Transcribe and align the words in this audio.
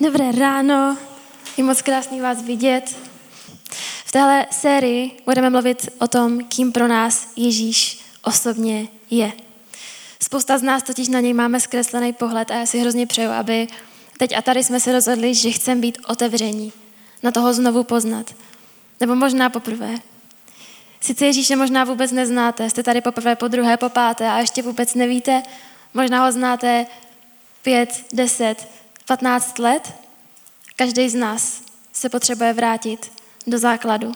Dobré 0.00 0.32
ráno, 0.32 0.98
je 1.56 1.64
moc 1.64 1.82
krásný 1.82 2.20
vás 2.20 2.42
vidět. 2.42 2.96
V 4.04 4.12
téhle 4.12 4.46
sérii 4.50 5.16
budeme 5.24 5.50
mluvit 5.50 5.88
o 5.98 6.08
tom, 6.08 6.44
kým 6.44 6.72
pro 6.72 6.88
nás 6.88 7.28
Ježíš 7.36 8.00
osobně 8.22 8.88
je. 9.10 9.32
Spousta 10.22 10.58
z 10.58 10.62
nás 10.62 10.82
totiž 10.82 11.08
na 11.08 11.20
něj 11.20 11.32
máme 11.32 11.60
zkreslený 11.60 12.12
pohled 12.12 12.50
a 12.50 12.54
já 12.54 12.66
si 12.66 12.78
hrozně 12.78 13.06
přeju, 13.06 13.30
aby 13.30 13.68
teď 14.18 14.36
a 14.36 14.42
tady 14.42 14.64
jsme 14.64 14.80
se 14.80 14.92
rozhodli, 14.92 15.34
že 15.34 15.50
chceme 15.50 15.80
být 15.80 15.98
otevření, 16.06 16.72
na 17.22 17.30
toho 17.30 17.54
znovu 17.54 17.84
poznat. 17.84 18.34
Nebo 19.00 19.14
možná 19.14 19.50
poprvé. 19.50 19.94
Sice 21.00 21.26
Ježíše 21.26 21.56
možná 21.56 21.84
vůbec 21.84 22.12
neznáte, 22.12 22.70
jste 22.70 22.82
tady 22.82 23.00
poprvé, 23.00 23.36
po 23.36 23.48
druhé, 23.48 23.76
po 23.76 23.88
páté 23.88 24.28
a 24.28 24.38
ještě 24.38 24.62
vůbec 24.62 24.94
nevíte, 24.94 25.42
možná 25.94 26.24
ho 26.24 26.32
znáte 26.32 26.86
pět, 27.62 28.04
deset, 28.12 28.68
patnáct 29.06 29.58
let, 29.58 29.94
každý 30.76 31.08
z 31.08 31.14
nás 31.14 31.62
se 31.92 32.08
potřebuje 32.08 32.52
vrátit 32.52 33.12
do 33.46 33.58
základu. 33.58 34.12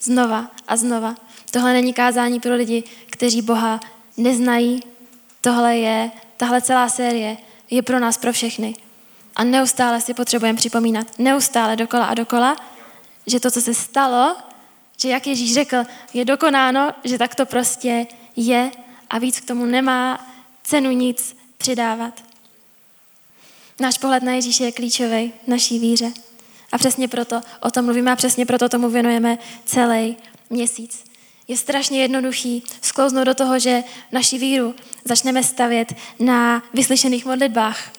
Znova 0.00 0.50
a 0.68 0.76
znova. 0.76 1.14
Tohle 1.50 1.72
není 1.72 1.94
kázání 1.94 2.40
pro 2.40 2.54
lidi, 2.54 2.82
kteří 3.10 3.42
Boha 3.42 3.80
neznají. 4.16 4.82
Tohle 5.40 5.76
je, 5.76 6.10
tahle 6.36 6.62
celá 6.62 6.88
série 6.88 7.36
je 7.70 7.82
pro 7.82 7.98
nás, 7.98 8.18
pro 8.18 8.32
všechny. 8.32 8.74
A 9.36 9.44
neustále 9.44 10.00
si 10.00 10.14
potřebujeme 10.14 10.56
připomínat, 10.56 11.18
neustále 11.18 11.76
dokola 11.76 12.04
a 12.04 12.14
dokola, 12.14 12.56
že 13.26 13.40
to, 13.40 13.50
co 13.50 13.60
se 13.60 13.74
stalo, 13.74 14.36
že 14.96 15.08
jak 15.08 15.26
Ježíš 15.26 15.54
řekl, 15.54 15.76
je 16.14 16.24
dokonáno, 16.24 16.90
že 17.04 17.18
tak 17.18 17.34
to 17.34 17.46
prostě 17.46 18.06
je 18.36 18.70
a 19.10 19.18
víc 19.18 19.40
k 19.40 19.44
tomu 19.44 19.66
nemá 19.66 20.26
cenu 20.62 20.90
nic 20.90 21.36
přidávat. 21.58 22.22
Náš 23.80 23.98
pohled 23.98 24.22
na 24.22 24.32
Ježíše 24.32 24.64
je 24.64 24.72
klíčový 24.72 25.32
v 25.44 25.48
naší 25.48 25.78
víře. 25.78 26.12
A 26.72 26.78
přesně 26.78 27.08
proto 27.08 27.40
o 27.60 27.70
tom 27.70 27.84
mluvíme 27.84 28.12
a 28.12 28.16
přesně 28.16 28.46
proto 28.46 28.68
tomu 28.68 28.90
věnujeme 28.90 29.38
celý 29.64 30.16
měsíc. 30.50 31.04
Je 31.48 31.56
strašně 31.56 32.02
jednoduchý 32.02 32.62
sklouznout 32.80 33.26
do 33.26 33.34
toho, 33.34 33.58
že 33.58 33.84
naši 34.12 34.38
víru 34.38 34.74
začneme 35.04 35.42
stavět 35.42 35.94
na 36.18 36.62
vyslyšených 36.74 37.24
modlitbách, 37.24 37.92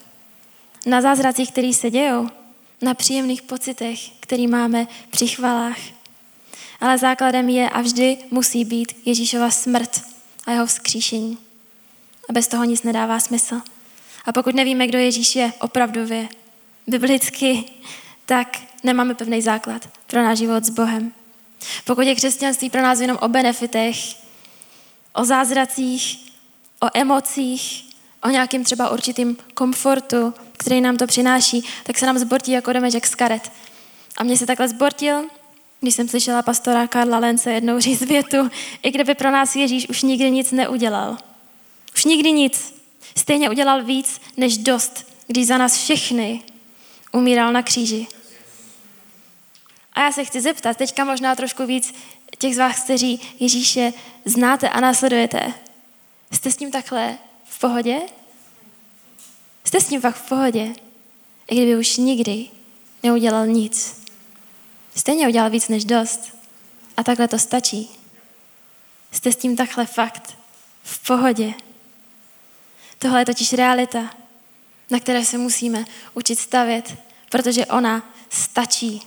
na 0.86 1.02
zázracích, 1.02 1.52
které 1.52 1.74
se 1.74 1.92
dějou, 1.92 2.30
na 2.82 2.94
příjemných 2.94 3.42
pocitech, 3.42 4.00
které 4.20 4.48
máme 4.48 4.88
při 5.10 5.28
chvalách. 5.28 5.78
Ale 6.82 6.98
základem 6.98 7.50
je 7.50 7.70
a 7.70 7.82
vždy 7.82 8.18
musí 8.32 8.66
být 8.66 8.94
Ježíšova 9.06 9.52
smrt 9.52 10.02
a 10.46 10.52
jeho 10.52 10.66
vzkříšení. 10.66 11.38
A 12.30 12.34
bez 12.34 12.48
toho 12.48 12.64
nic 12.64 12.84
nedává 12.84 13.20
smysl. 13.20 13.62
A 14.26 14.32
pokud 14.32 14.56
nevíme, 14.56 14.88
kdo 14.88 14.98
Ježíš 14.98 15.36
je 15.36 15.54
opravdově, 15.60 16.30
biblicky, 16.88 17.64
tak 18.26 18.58
nemáme 18.84 19.16
pevný 19.16 19.42
základ 19.42 19.90
pro 20.08 20.24
náš 20.24 20.38
život 20.38 20.64
s 20.64 20.70
Bohem. 20.70 21.12
Pokud 21.86 22.02
je 22.02 22.16
křesťanství 22.16 22.70
pro 22.70 22.82
nás 22.82 23.00
jenom 23.00 23.18
o 23.22 23.28
benefitech, 23.28 23.96
o 25.14 25.26
zázracích, 25.26 26.32
o 26.80 26.88
emocích, 26.94 27.86
o 28.24 28.30
nějakým 28.30 28.64
třeba 28.64 28.90
určitým 28.90 29.38
komfortu, 29.54 30.34
který 30.58 30.82
nám 30.82 30.98
to 30.98 31.08
přináší, 31.08 31.64
tak 31.84 31.98
se 31.98 32.06
nám 32.06 32.20
zbortí 32.20 32.52
jako 32.52 32.74
domeček 32.74 33.08
z 33.08 33.16
karet. 33.16 33.52
A 34.18 34.24
mě 34.24 34.38
se 34.38 34.46
takhle 34.46 34.68
zbortil, 34.68 35.26
když 35.82 35.96
jsem 35.96 36.08
slyšela 36.08 36.42
pastora 36.42 36.88
Karla 36.88 37.18
Lence 37.18 37.54
jednou 37.54 37.80
říct 37.80 38.02
větu, 38.02 38.50
i 38.84 38.92
kdyby 38.92 39.16
pro 39.16 39.32
nás 39.32 39.56
Ježíš 39.56 39.90
už 39.90 40.04
nikdy 40.04 40.32
nic 40.32 40.52
neudělal. 40.52 41.18
Už 41.96 42.06
nikdy 42.06 42.32
nic. 42.32 42.75
Stejně 43.18 43.50
udělal 43.50 43.84
víc 43.84 44.22
než 44.38 44.58
dost, 44.58 45.08
když 45.28 45.48
za 45.48 45.58
nás 45.58 45.78
všechny 45.78 46.44
umíral 47.12 47.54
na 47.54 47.64
kříži. 47.64 48.08
A 49.94 50.02
já 50.02 50.12
se 50.12 50.26
chci 50.26 50.42
zeptat, 50.42 50.78
teďka 50.78 51.04
možná 51.04 51.36
trošku 51.36 51.66
víc 51.66 51.94
těch 52.38 52.56
z 52.56 52.58
vás, 52.58 52.84
kteří 52.84 53.22
Ježíše 53.40 53.94
znáte 54.26 54.70
a 54.70 54.80
následujete. 54.80 55.54
Jste 56.32 56.52
s 56.52 56.60
ním 56.60 56.72
takhle 56.72 57.18
v 57.44 57.60
pohodě? 57.60 58.00
Jste 59.64 59.82
s 59.82 59.90
ním 59.90 60.02
fakt 60.02 60.16
v 60.16 60.30
pohodě? 60.30 60.76
I 61.52 61.56
kdyby 61.56 61.76
už 61.76 61.98
nikdy 61.98 62.48
neudělal 63.04 63.48
nic. 63.48 64.04
Stejně 64.96 65.28
udělal 65.28 65.50
víc 65.50 65.68
než 65.68 65.86
dost. 65.86 66.36
A 66.98 67.04
takhle 67.04 67.28
to 67.28 67.40
stačí. 67.40 67.90
Jste 69.12 69.32
s 69.32 69.36
tím 69.36 69.56
takhle 69.56 69.86
fakt 69.86 70.38
v 70.84 71.08
pohodě. 71.08 71.54
Tohle 73.00 73.22
je 73.22 73.26
totiž 73.26 73.54
realita, 73.54 74.16
na 74.90 75.00
které 75.00 75.26
se 75.26 75.38
musíme 75.38 75.86
učit 76.14 76.40
stavět, 76.40 76.96
protože 77.30 77.66
ona 77.66 78.14
stačí. 78.30 79.02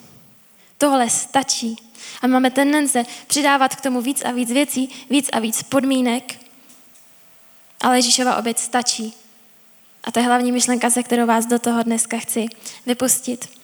Tohle 0.78 1.10
stačí. 1.10 1.76
A 2.22 2.26
máme 2.26 2.50
tendence 2.50 3.04
přidávat 3.26 3.76
k 3.76 3.80
tomu 3.80 4.00
víc 4.00 4.24
a 4.24 4.30
víc 4.30 4.50
věcí, 4.50 5.06
víc 5.10 5.28
a 5.32 5.38
víc 5.38 5.62
podmínek, 5.62 6.38
ale 7.80 7.98
Ježíšova 7.98 8.36
oběť 8.36 8.58
stačí. 8.58 9.14
A 10.04 10.10
to 10.10 10.18
je 10.18 10.26
hlavní 10.26 10.52
myšlenka, 10.52 10.90
se 10.90 11.02
kterou 11.02 11.26
vás 11.26 11.46
do 11.46 11.58
toho 11.58 11.82
dneska 11.82 12.18
chci 12.18 12.46
vypustit. 12.86 13.58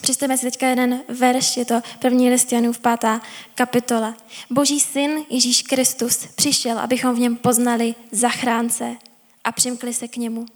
Přečteme 0.00 0.38
si 0.38 0.46
teďka 0.46 0.68
jeden 0.68 1.02
verš, 1.08 1.56
je 1.56 1.64
to 1.64 1.80
první 1.98 2.30
list 2.30 2.52
Janův 2.52 2.78
pátá 2.78 3.20
kapitola. 3.54 4.14
Boží 4.50 4.80
syn 4.80 5.24
Ježíš 5.30 5.62
Kristus 5.62 6.26
přišel, 6.34 6.78
abychom 6.78 7.14
v 7.14 7.18
něm 7.18 7.36
poznali 7.36 7.94
zachránce 8.12 8.96
a 9.44 9.52
přimkli 9.52 9.94
se 9.94 10.08
k 10.08 10.16
němu. 10.16 10.46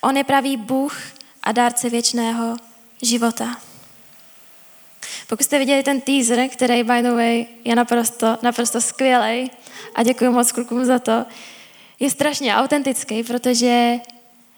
On 0.00 0.16
je 0.16 0.24
pravý 0.24 0.56
Bůh 0.56 0.96
a 1.42 1.52
dárce 1.52 1.90
věčného 1.90 2.56
života. 3.02 3.56
Pokud 5.26 5.42
jste 5.42 5.58
viděli 5.58 5.82
ten 5.82 6.00
teaser, 6.00 6.48
který 6.48 6.82
by 6.82 7.02
the 7.02 7.10
way 7.10 7.46
je 7.64 7.74
naprosto, 7.74 8.38
naprosto 8.42 8.80
skvělý 8.80 9.50
a 9.94 10.02
děkuji 10.02 10.30
moc 10.30 10.52
klukům 10.52 10.84
za 10.84 10.98
to, 10.98 11.24
je 12.00 12.10
strašně 12.10 12.56
autentický, 12.56 13.22
protože 13.22 13.94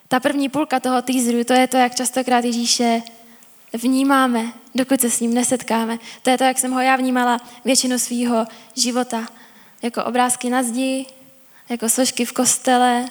ta 0.09 0.20
první 0.20 0.48
půlka 0.48 0.81
toho 0.81 1.03
teaseru, 1.03 1.44
to 1.44 1.53
je 1.53 1.66
to, 1.66 1.76
jak 1.76 1.94
častokrát 1.94 2.44
Ježíše 2.44 3.03
vnímáme, 3.72 4.53
dokud 4.75 5.00
se 5.00 5.10
s 5.10 5.20
ním 5.20 5.34
nesetkáme. 5.34 5.98
To 6.22 6.31
je 6.31 6.38
to, 6.38 6.44
jak 6.44 6.59
jsem 6.59 6.72
ho 6.72 6.81
já 6.81 6.97
vnímala 6.97 7.41
většinu 7.65 7.98
svého 7.98 8.47
života. 8.76 9.28
Jako 9.82 10.04
obrázky 10.04 10.50
na 10.50 10.62
zdi, 10.62 11.06
jako 11.69 11.88
složky 11.88 12.25
v 12.25 12.32
kostele, 12.32 13.09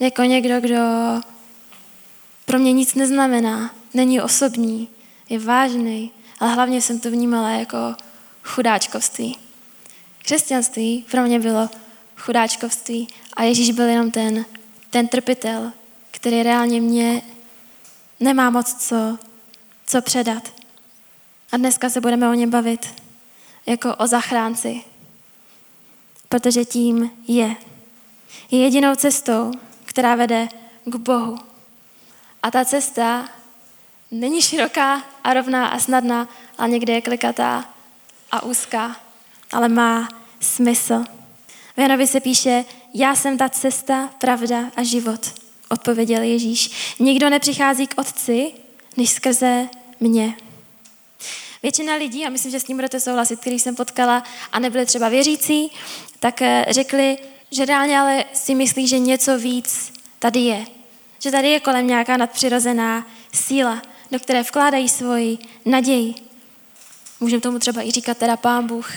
jako 0.00 0.22
někdo, 0.22 0.60
kdo 0.60 0.76
pro 2.44 2.58
mě 2.58 2.72
nic 2.72 2.94
neznamená, 2.94 3.74
není 3.94 4.20
osobní, 4.20 4.88
je 5.28 5.38
vážný, 5.38 6.12
ale 6.40 6.54
hlavně 6.54 6.82
jsem 6.82 7.00
to 7.00 7.10
vnímala 7.10 7.50
jako 7.50 7.94
chudáčkovství. 8.42 9.38
Křesťanství 10.18 11.04
pro 11.10 11.22
mě 11.22 11.40
bylo 11.40 11.68
chudáčkovství 12.16 13.08
a 13.36 13.42
Ježíš 13.42 13.70
byl 13.70 13.88
jenom 13.88 14.10
ten, 14.10 14.44
ten 14.90 15.08
trpitel, 15.08 15.72
který 16.10 16.42
reálně 16.42 16.80
mě 16.80 17.22
nemá 18.20 18.50
moc 18.50 18.74
co, 18.74 19.18
co 19.86 20.02
předat. 20.02 20.52
A 21.52 21.56
dneska 21.56 21.90
se 21.90 22.00
budeme 22.00 22.30
o 22.30 22.34
něm 22.34 22.50
bavit 22.50 23.02
jako 23.66 23.94
o 23.94 24.06
zachránci, 24.06 24.82
protože 26.28 26.64
tím 26.64 27.10
je. 27.28 27.56
Je 28.50 28.58
jedinou 28.58 28.94
cestou, 28.94 29.52
která 29.96 30.14
vede 30.14 30.48
k 30.84 30.96
Bohu. 30.96 31.38
A 32.42 32.50
ta 32.50 32.64
cesta 32.64 33.28
není 34.10 34.42
široká 34.42 35.02
a 35.24 35.34
rovná 35.34 35.66
a 35.66 35.78
snadná, 35.78 36.28
ale 36.58 36.68
někde 36.68 36.92
je 36.92 37.00
klikatá 37.00 37.64
a 38.32 38.42
úzká, 38.42 38.96
ale 39.52 39.68
má 39.68 40.08
smysl. 40.40 41.04
V 41.76 41.80
Janovi 41.80 42.06
se 42.06 42.20
píše, 42.20 42.64
já 42.94 43.14
jsem 43.14 43.38
ta 43.38 43.48
cesta, 43.48 44.10
pravda 44.18 44.64
a 44.76 44.82
život, 44.82 45.32
odpověděl 45.68 46.22
Ježíš. 46.22 46.70
Nikdo 46.98 47.30
nepřichází 47.30 47.86
k 47.86 47.98
otci, 47.98 48.52
než 48.96 49.10
skrze 49.10 49.68
mě. 50.00 50.36
Většina 51.62 51.94
lidí, 51.94 52.26
a 52.26 52.30
myslím, 52.30 52.52
že 52.52 52.60
s 52.60 52.68
ním 52.68 52.76
budete 52.76 53.00
souhlasit, 53.00 53.40
který 53.40 53.58
jsem 53.58 53.76
potkala 53.76 54.22
a 54.52 54.58
nebyli 54.58 54.86
třeba 54.86 55.08
věřící, 55.08 55.72
tak 56.20 56.42
eh, 56.42 56.66
řekli, 56.70 57.18
že 57.50 57.64
reálně 57.64 57.98
ale 57.98 58.24
si 58.32 58.54
myslí, 58.54 58.88
že 58.88 58.98
něco 58.98 59.38
víc 59.38 59.92
tady 60.18 60.40
je. 60.40 60.66
Že 61.18 61.30
tady 61.30 61.48
je 61.50 61.60
kolem 61.60 61.86
nějaká 61.86 62.16
nadpřirozená 62.16 63.06
síla, 63.32 63.82
do 64.10 64.18
které 64.18 64.42
vkládají 64.42 64.88
svoji 64.88 65.38
naději. 65.64 66.14
Můžeme 67.20 67.40
tomu 67.40 67.58
třeba 67.58 67.82
i 67.82 67.90
říkat 67.90 68.18
teda 68.18 68.36
Pán 68.36 68.66
Bůh. 68.66 68.92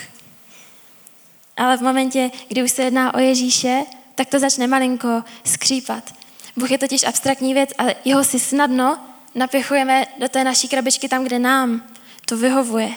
Ale 1.56 1.76
v 1.76 1.80
momentě, 1.80 2.30
kdy 2.48 2.62
už 2.62 2.70
se 2.70 2.82
jedná 2.82 3.14
o 3.14 3.18
Ježíše, 3.18 3.84
tak 4.14 4.28
to 4.28 4.38
začne 4.38 4.66
malinko 4.66 5.24
skřípat. 5.44 6.14
Bůh 6.56 6.70
je 6.70 6.78
totiž 6.78 7.04
abstraktní 7.04 7.54
věc 7.54 7.70
a 7.78 7.84
jeho 8.04 8.24
si 8.24 8.40
snadno 8.40 8.98
napěchujeme 9.34 10.06
do 10.18 10.28
té 10.28 10.44
naší 10.44 10.68
krabičky 10.68 11.08
tam, 11.08 11.24
kde 11.24 11.38
nám 11.38 11.86
to 12.26 12.36
vyhovuje. 12.36 12.90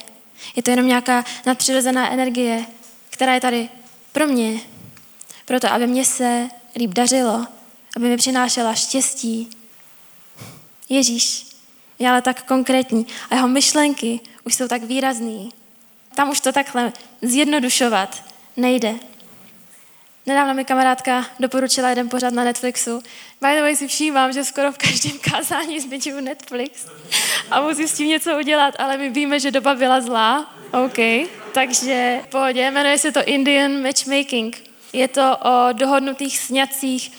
Je 0.56 0.64
to 0.64 0.72
jenom 0.72 0.88
nějaká 0.88 1.26
nadpřirozená 1.46 2.12
energie, 2.12 2.66
která 3.10 3.34
je 3.34 3.42
tady 3.42 3.70
pro 4.12 4.28
mě, 4.28 4.60
proto 5.46 5.72
aby 5.72 5.88
mě 5.88 6.06
se 6.06 6.50
líp 6.76 6.92
dařilo, 6.94 7.48
aby 7.96 8.10
mi 8.10 8.18
přinášela 8.18 8.74
štěstí. 8.74 9.50
Ježíš 10.90 11.46
je 12.00 12.10
ale 12.10 12.22
tak 12.22 12.44
konkrétní 12.44 13.08
a 13.30 13.36
jeho 13.36 13.48
myšlenky 13.48 14.20
už 14.44 14.56
jsou 14.56 14.68
tak 14.68 14.84
výrazný. 14.84 15.54
Tam 16.16 16.30
už 16.30 16.40
to 16.40 16.52
takhle 16.52 16.94
zjednodušovat 17.22 18.24
nejde. 18.58 18.96
Nedávno 20.26 20.54
mi 20.54 20.66
kamarádka 20.66 21.26
doporučila 21.40 21.90
jeden 21.90 22.10
pořad 22.10 22.34
na 22.34 22.44
Netflixu. 22.44 23.04
By 23.42 23.56
the 23.56 23.62
way 23.62 23.76
si 23.76 23.88
všímám, 23.88 24.34
že 24.34 24.44
skoro 24.44 24.72
v 24.72 24.78
každém 24.78 25.20
kázání 25.32 25.80
zmiňuji 25.80 26.22
Netflix 26.22 26.88
a 27.52 27.62
musím 27.62 27.88
s 27.88 27.94
tím 27.94 28.08
něco 28.08 28.38
udělat, 28.38 28.76
ale 28.80 28.98
my 28.98 29.10
víme, 29.10 29.40
že 29.40 29.52
doba 29.52 29.76
byla 29.76 30.02
zlá. 30.02 30.56
OK. 30.86 31.28
Takže 31.54 32.22
pohodě, 32.30 32.72
jmenuje 32.72 32.98
se 32.98 33.12
to 33.12 33.24
Indian 33.24 33.84
Matchmaking. 33.84 34.73
Je 34.94 35.08
to 35.08 35.38
o 35.38 35.74
dohodnutých 35.74 36.40
sňacích 36.40 37.12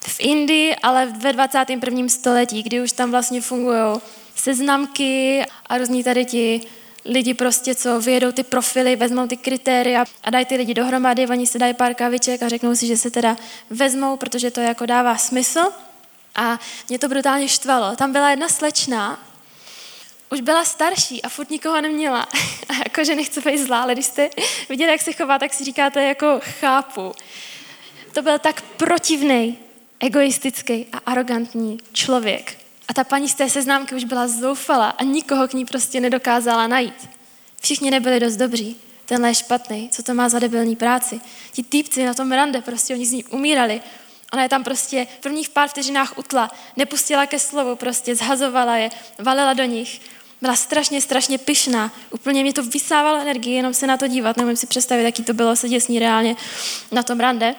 v 0.00 0.20
Indii, 0.20 0.76
ale 0.76 1.06
ve 1.06 1.32
21. 1.32 2.08
století, 2.08 2.62
kdy 2.62 2.80
už 2.80 2.92
tam 2.92 3.10
vlastně 3.10 3.40
fungují 3.40 4.00
seznamky 4.34 5.44
a 5.66 5.78
různí 5.78 6.04
tady 6.04 6.24
ti 6.24 6.60
lidi 7.04 7.34
prostě, 7.34 7.74
co 7.74 8.00
vyjedou 8.00 8.32
ty 8.32 8.42
profily, 8.42 8.96
vezmou 8.96 9.26
ty 9.26 9.36
kritéria 9.36 10.04
a 10.24 10.30
dají 10.30 10.44
ty 10.44 10.56
lidi 10.56 10.74
dohromady, 10.74 11.26
oni 11.26 11.46
si 11.46 11.58
dají 11.58 11.74
pár 11.74 11.94
kaviček 11.94 12.42
a 12.42 12.48
řeknou 12.48 12.74
si, 12.74 12.86
že 12.86 12.96
se 12.96 13.10
teda 13.10 13.36
vezmou, 13.70 14.16
protože 14.16 14.50
to 14.50 14.60
jako 14.60 14.86
dává 14.86 15.16
smysl. 15.16 15.60
A 16.36 16.58
mě 16.88 16.98
to 16.98 17.08
brutálně 17.08 17.48
štvalo. 17.48 17.96
Tam 17.96 18.12
byla 18.12 18.30
jedna 18.30 18.48
slečna, 18.48 19.18
už 20.30 20.40
byla 20.40 20.64
starší 20.64 21.22
a 21.22 21.28
furt 21.28 21.50
nikoho 21.50 21.80
neměla. 21.80 22.28
A 22.68 22.74
jako, 22.74 23.04
že 23.04 23.14
nechci 23.14 23.40
být 23.40 23.58
zlá, 23.58 23.82
ale 23.82 23.92
když 23.92 24.06
jste 24.06 24.30
viděli, 24.68 24.92
jak 24.92 25.00
se 25.00 25.12
chová, 25.12 25.38
tak 25.38 25.54
si 25.54 25.64
říkáte 25.64 26.04
jako 26.04 26.40
chápu. 26.60 27.12
To 28.12 28.22
byl 28.22 28.38
tak 28.38 28.62
protivný, 28.62 29.58
egoistický 30.00 30.86
a 30.92 30.98
arrogantní 31.06 31.78
člověk. 31.92 32.58
A 32.88 32.94
ta 32.94 33.04
paní 33.04 33.28
z 33.28 33.34
té 33.34 33.50
seznámky 33.50 33.94
už 33.94 34.04
byla 34.04 34.28
zoufala 34.28 34.90
a 34.90 35.02
nikoho 35.02 35.48
k 35.48 35.52
ní 35.52 35.64
prostě 35.64 36.00
nedokázala 36.00 36.66
najít. 36.66 37.08
Všichni 37.60 37.90
nebyli 37.90 38.20
dost 38.20 38.36
dobří. 38.36 38.76
Tenhle 39.06 39.30
je 39.30 39.34
špatný, 39.34 39.88
co 39.92 40.02
to 40.02 40.14
má 40.14 40.28
za 40.28 40.38
debilní 40.38 40.76
práci. 40.76 41.20
Ti 41.52 41.62
týpci 41.62 42.06
na 42.06 42.14
tom 42.14 42.32
rande, 42.32 42.62
prostě 42.62 42.94
oni 42.94 43.06
z 43.06 43.12
ní 43.12 43.24
umírali. 43.24 43.80
Ona 44.32 44.42
je 44.42 44.48
tam 44.48 44.64
prostě 44.64 45.06
v 45.18 45.22
prvních 45.22 45.48
pár 45.48 45.68
vteřinách 45.68 46.18
utla, 46.18 46.50
nepustila 46.76 47.26
ke 47.26 47.38
slovu, 47.38 47.76
prostě 47.76 48.16
zhazovala 48.16 48.76
je, 48.76 48.90
valila 49.18 49.52
do 49.52 49.64
nich. 49.64 50.00
Byla 50.40 50.56
strašně, 50.56 51.00
strašně 51.00 51.38
pyšná. 51.38 51.92
Úplně 52.10 52.42
mě 52.42 52.52
to 52.52 52.62
vysávalo 52.62 53.20
energii, 53.20 53.54
jenom 53.54 53.74
se 53.74 53.86
na 53.86 53.96
to 53.96 54.06
dívat. 54.06 54.36
Nemůžu 54.36 54.56
si 54.56 54.66
představit, 54.66 55.04
jaký 55.04 55.24
to 55.24 55.34
bylo 55.34 55.56
sedět 55.56 55.80
s 55.80 55.88
ní 55.88 55.98
reálně 55.98 56.36
na 56.92 57.02
tom 57.02 57.20
rande. 57.20 57.54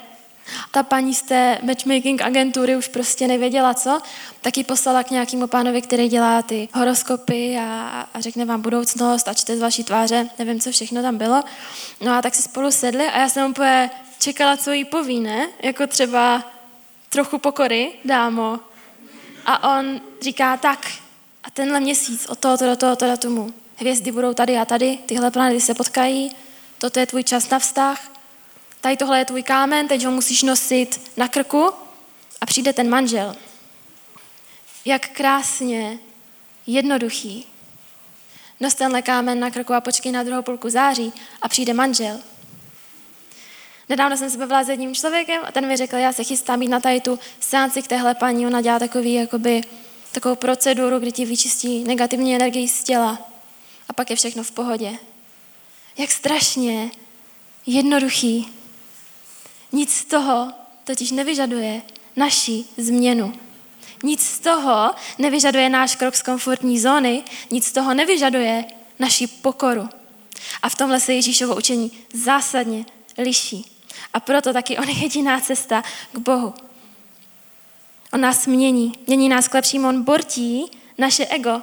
Ta 0.71 0.83
paní 0.83 1.15
z 1.15 1.21
té 1.21 1.57
matchmaking 1.61 2.21
agentury 2.21 2.77
už 2.77 2.87
prostě 2.87 3.27
nevěděla 3.27 3.73
co, 3.73 4.01
tak 4.41 4.57
ji 4.57 4.63
poslala 4.63 5.03
k 5.03 5.11
nějakému 5.11 5.47
pánovi, 5.47 5.81
který 5.81 6.07
dělá 6.07 6.41
ty 6.41 6.69
horoskopy 6.73 7.57
a, 7.57 8.07
a 8.13 8.21
řekne 8.21 8.45
vám 8.45 8.61
budoucnost 8.61 9.27
a 9.27 9.33
čte 9.33 9.57
z 9.57 9.59
vaší 9.59 9.83
tváře, 9.83 10.29
nevím, 10.39 10.59
co 10.59 10.71
všechno 10.71 11.01
tam 11.01 11.17
bylo. 11.17 11.43
No 12.01 12.13
a 12.13 12.21
tak 12.21 12.35
si 12.35 12.41
spolu 12.41 12.71
sedli 12.71 13.07
a 13.07 13.19
já 13.19 13.29
jsem 13.29 13.51
úplně 13.51 13.91
čekala, 14.19 14.57
co 14.57 14.71
jí 14.71 14.85
poví, 14.85 15.19
ne? 15.19 15.47
Jako 15.63 15.87
třeba 15.87 16.43
trochu 17.09 17.37
pokory, 17.37 17.91
dámo. 18.05 18.59
A 19.45 19.77
on 19.77 20.01
říká 20.21 20.57
tak, 20.57 20.87
a 21.49 21.51
tenhle 21.51 21.79
měsíc 21.79 22.25
od 22.25 22.39
tohoto 22.39 22.65
do 22.65 22.75
tohoto 22.75 23.05
datumu 23.05 23.53
hvězdy 23.75 24.11
budou 24.11 24.33
tady 24.33 24.57
a 24.57 24.65
tady, 24.65 24.97
tyhle 25.05 25.31
planety 25.31 25.61
se 25.61 25.73
potkají, 25.73 26.31
toto 26.77 26.99
je 26.99 27.05
tvůj 27.05 27.23
čas 27.23 27.49
na 27.49 27.59
vztah, 27.59 28.11
tady 28.81 28.97
tohle 28.97 29.19
je 29.19 29.25
tvůj 29.25 29.43
kámen, 29.43 29.87
teď 29.87 30.05
ho 30.05 30.11
musíš 30.11 30.43
nosit 30.43 31.11
na 31.17 31.27
krku 31.27 31.71
a 32.41 32.45
přijde 32.45 32.73
ten 32.73 32.89
manžel. 32.89 33.35
Jak 34.85 35.09
krásně, 35.09 35.99
jednoduchý. 36.67 37.45
Nos 38.59 38.75
tenhle 38.75 39.01
kámen 39.01 39.39
na 39.39 39.51
krku 39.51 39.73
a 39.73 39.81
počkej 39.81 40.11
na 40.11 40.23
druhou 40.23 40.41
půlku 40.41 40.69
září 40.69 41.13
a 41.41 41.47
přijde 41.47 41.73
manžel. 41.73 42.19
Nedávno 43.89 44.17
jsem 44.17 44.29
se 44.29 44.37
bavila 44.37 44.63
s 44.63 44.69
jedním 44.69 44.95
člověkem 44.95 45.41
a 45.45 45.51
ten 45.51 45.67
mi 45.67 45.77
řekl, 45.77 45.95
já 45.95 46.13
se 46.13 46.23
chystám 46.23 46.61
jít 46.61 46.67
na 46.67 46.79
tady 46.79 47.01
tu 47.01 47.19
seanci 47.39 47.81
k 47.81 47.87
téhle 47.87 48.15
paní, 48.15 48.47
ona 48.47 48.61
dělá 48.61 48.79
takový, 48.79 49.13
jakoby, 49.13 49.61
takovou 50.11 50.35
proceduru, 50.35 50.99
kdy 50.99 51.11
ti 51.11 51.25
vyčistí 51.25 51.83
negativní 51.83 52.35
energii 52.35 52.67
z 52.67 52.83
těla 52.83 53.19
a 53.89 53.93
pak 53.93 54.09
je 54.09 54.15
všechno 54.15 54.43
v 54.43 54.51
pohodě. 54.51 54.97
Jak 55.97 56.11
strašně 56.11 56.91
jednoduchý 57.65 58.47
nic 59.71 59.95
z 59.95 60.05
toho 60.05 60.53
totiž 60.83 61.11
nevyžaduje 61.11 61.81
naši 62.15 62.65
změnu. 62.77 63.33
Nic 64.03 64.23
z 64.23 64.39
toho 64.39 64.91
nevyžaduje 65.17 65.69
náš 65.69 65.95
krok 65.95 66.15
z 66.15 66.21
komfortní 66.21 66.79
zóny, 66.79 67.23
nic 67.51 67.65
z 67.65 67.71
toho 67.71 67.93
nevyžaduje 67.93 68.65
naši 68.99 69.27
pokoru. 69.27 69.89
A 70.61 70.69
v 70.69 70.75
tomhle 70.75 70.99
se 70.99 71.13
Ježíšovo 71.13 71.55
učení 71.55 71.91
zásadně 72.13 72.85
liší. 73.17 73.65
A 74.13 74.19
proto 74.19 74.53
taky 74.53 74.77
on 74.77 74.89
je 74.89 74.95
jediná 74.95 75.41
cesta 75.41 75.83
k 76.11 76.17
Bohu. 76.17 76.53
On 78.13 78.21
nás 78.21 78.47
mění, 78.47 78.93
mění 79.07 79.29
nás 79.29 79.47
k 79.47 79.53
lepšímu, 79.53 79.87
on 79.87 80.03
bortí 80.03 80.71
naše 80.97 81.25
ego 81.25 81.61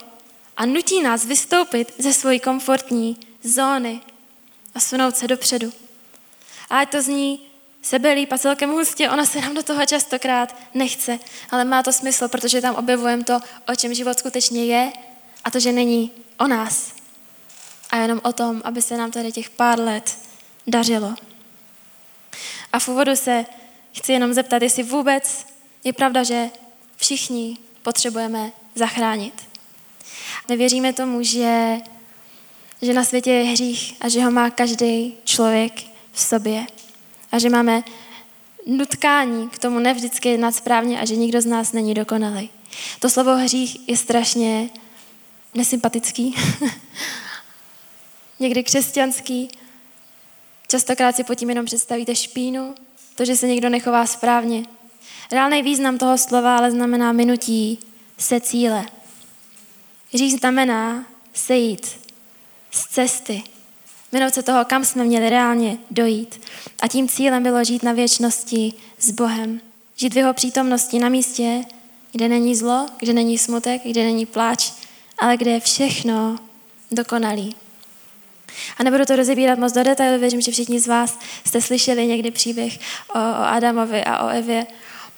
a 0.57 0.67
nutí 0.67 1.03
nás 1.03 1.25
vystoupit 1.25 1.95
ze 1.99 2.13
svojí 2.13 2.41
komfortní 2.41 3.17
zóny 3.43 4.01
a 4.75 4.81
sunout 4.81 5.17
se 5.17 5.29
dopředu. 5.29 5.73
A 6.71 6.79
ať 6.79 6.91
to 6.91 7.03
zní 7.03 7.41
sebelíp 7.83 8.33
a 8.33 8.39
celkem 8.39 8.71
hustě, 8.71 9.11
ona 9.11 9.25
se 9.25 9.41
nám 9.41 9.55
do 9.55 9.63
toho 9.63 9.87
častokrát 9.87 10.57
nechce, 10.75 11.19
ale 11.51 11.65
má 11.65 11.83
to 11.83 11.93
smysl, 11.93 12.29
protože 12.29 12.61
tam 12.61 12.75
objevujeme 12.75 13.25
to, 13.25 13.41
o 13.69 13.77
čem 13.77 13.95
život 13.95 14.19
skutečně 14.19 14.65
je 14.65 14.93
a 15.45 15.51
to, 15.51 15.61
že 15.61 15.73
není 15.73 16.11
o 16.39 16.47
nás 16.47 16.93
a 17.91 17.97
jenom 17.97 18.21
o 18.23 18.33
tom, 18.33 18.63
aby 18.65 18.83
se 18.83 18.97
nám 18.97 19.11
tady 19.11 19.33
těch 19.33 19.51
pár 19.51 19.81
let 19.81 20.19
dařilo. 20.67 21.15
A 22.73 22.79
v 22.79 22.89
úvodu 22.89 23.17
se 23.17 23.47
chci 23.93 24.13
jenom 24.13 24.33
zeptat, 24.33 24.63
jestli 24.63 24.83
vůbec 24.83 25.47
je 25.87 25.93
pravda, 25.93 26.23
že 26.23 26.51
všichni 26.97 27.59
potřebujeme 27.83 28.53
zachránit. 28.75 29.43
Nevěříme 30.49 30.93
tomu, 30.93 31.23
že, 31.23 31.77
že 32.83 32.93
na 32.93 33.05
světě 33.05 33.31
je 33.31 33.45
hřích 33.45 33.97
a 34.01 34.09
že 34.09 34.25
ho 34.25 34.31
má 34.31 34.51
každý 34.51 35.15
člověk 35.25 35.73
v 36.13 36.21
sobě 36.21 36.67
a 37.33 37.39
že 37.39 37.51
máme 37.51 37.83
nutkání 38.67 39.49
k 39.49 39.59
tomu 39.59 39.79
nevždycky 39.79 40.29
jednat 40.29 40.55
správně 40.55 41.01
a 41.01 41.05
že 41.05 41.17
nikdo 41.17 41.41
z 41.41 41.47
nás 41.47 41.73
není 41.73 41.95
dokonalý. 41.95 42.51
To 43.01 43.11
slovo 43.11 43.37
hřích 43.37 43.89
je 43.89 43.97
strašně 43.97 44.71
nesympatický, 45.55 46.35
někdy 48.41 48.65
křesťanský. 48.65 49.49
Častokrát 50.69 51.17
si 51.17 51.25
pod 51.25 51.35
tím 51.35 51.49
jenom 51.49 51.67
představíte 51.67 52.15
špínu, 52.15 52.75
to, 53.15 53.25
že 53.25 53.37
se 53.37 53.49
někdo 53.49 53.69
nechová 53.69 54.07
správně. 54.07 54.76
Reálný 55.33 55.63
význam 55.63 55.99
toho 55.99 56.19
slova 56.19 56.57
ale 56.57 56.71
znamená 56.71 57.13
minutí 57.13 57.79
se 58.19 58.41
cíle. 58.41 58.87
Hřích 60.13 60.39
znamená 60.39 61.05
sejít 61.35 61.87
z 62.71 62.87
cesty, 62.87 63.43
Minout 64.13 64.35
se 64.35 64.43
toho, 64.43 64.65
kam 64.65 64.85
jsme 64.85 65.05
měli 65.05 65.31
reálně 65.31 65.79
dojít. 65.91 66.41
A 66.81 66.89
tím 66.89 67.09
cílem 67.09 67.43
bylo 67.43 67.65
žít 67.65 67.83
na 67.83 67.93
věčnosti 67.93 68.73
s 68.99 69.11
Bohem. 69.11 69.61
Žít 69.97 70.15
v 70.15 70.17
jeho 70.17 70.35
přítomnosti 70.35 70.99
na 70.99 71.09
místě, 71.09 71.65
kde 72.13 72.29
není 72.29 72.57
zlo, 72.57 72.87
kde 72.99 73.13
není 73.13 73.39
smutek, 73.39 73.83
kde 73.85 74.05
není 74.05 74.27
pláč, 74.27 74.73
ale 75.19 75.37
kde 75.37 75.51
je 75.51 75.61
všechno 75.61 76.37
dokonalý. 76.91 77.55
A 78.79 78.83
nebudu 78.83 79.05
to 79.05 79.17
rozebírat 79.17 79.59
moc 79.59 79.73
do 79.73 79.83
detailu, 79.83 80.21
věřím, 80.21 80.41
že 80.41 80.53
všichni 80.53 80.81
z 80.81 80.87
vás 80.87 81.19
jste 81.45 81.61
slyšeli 81.61 82.07
někdy 82.07 82.31
příběh 82.31 82.79
o, 83.15 83.19
o 83.19 83.45
Adamovi 83.45 84.05
a 84.05 84.25
o 84.25 84.29
Evě 84.29 84.67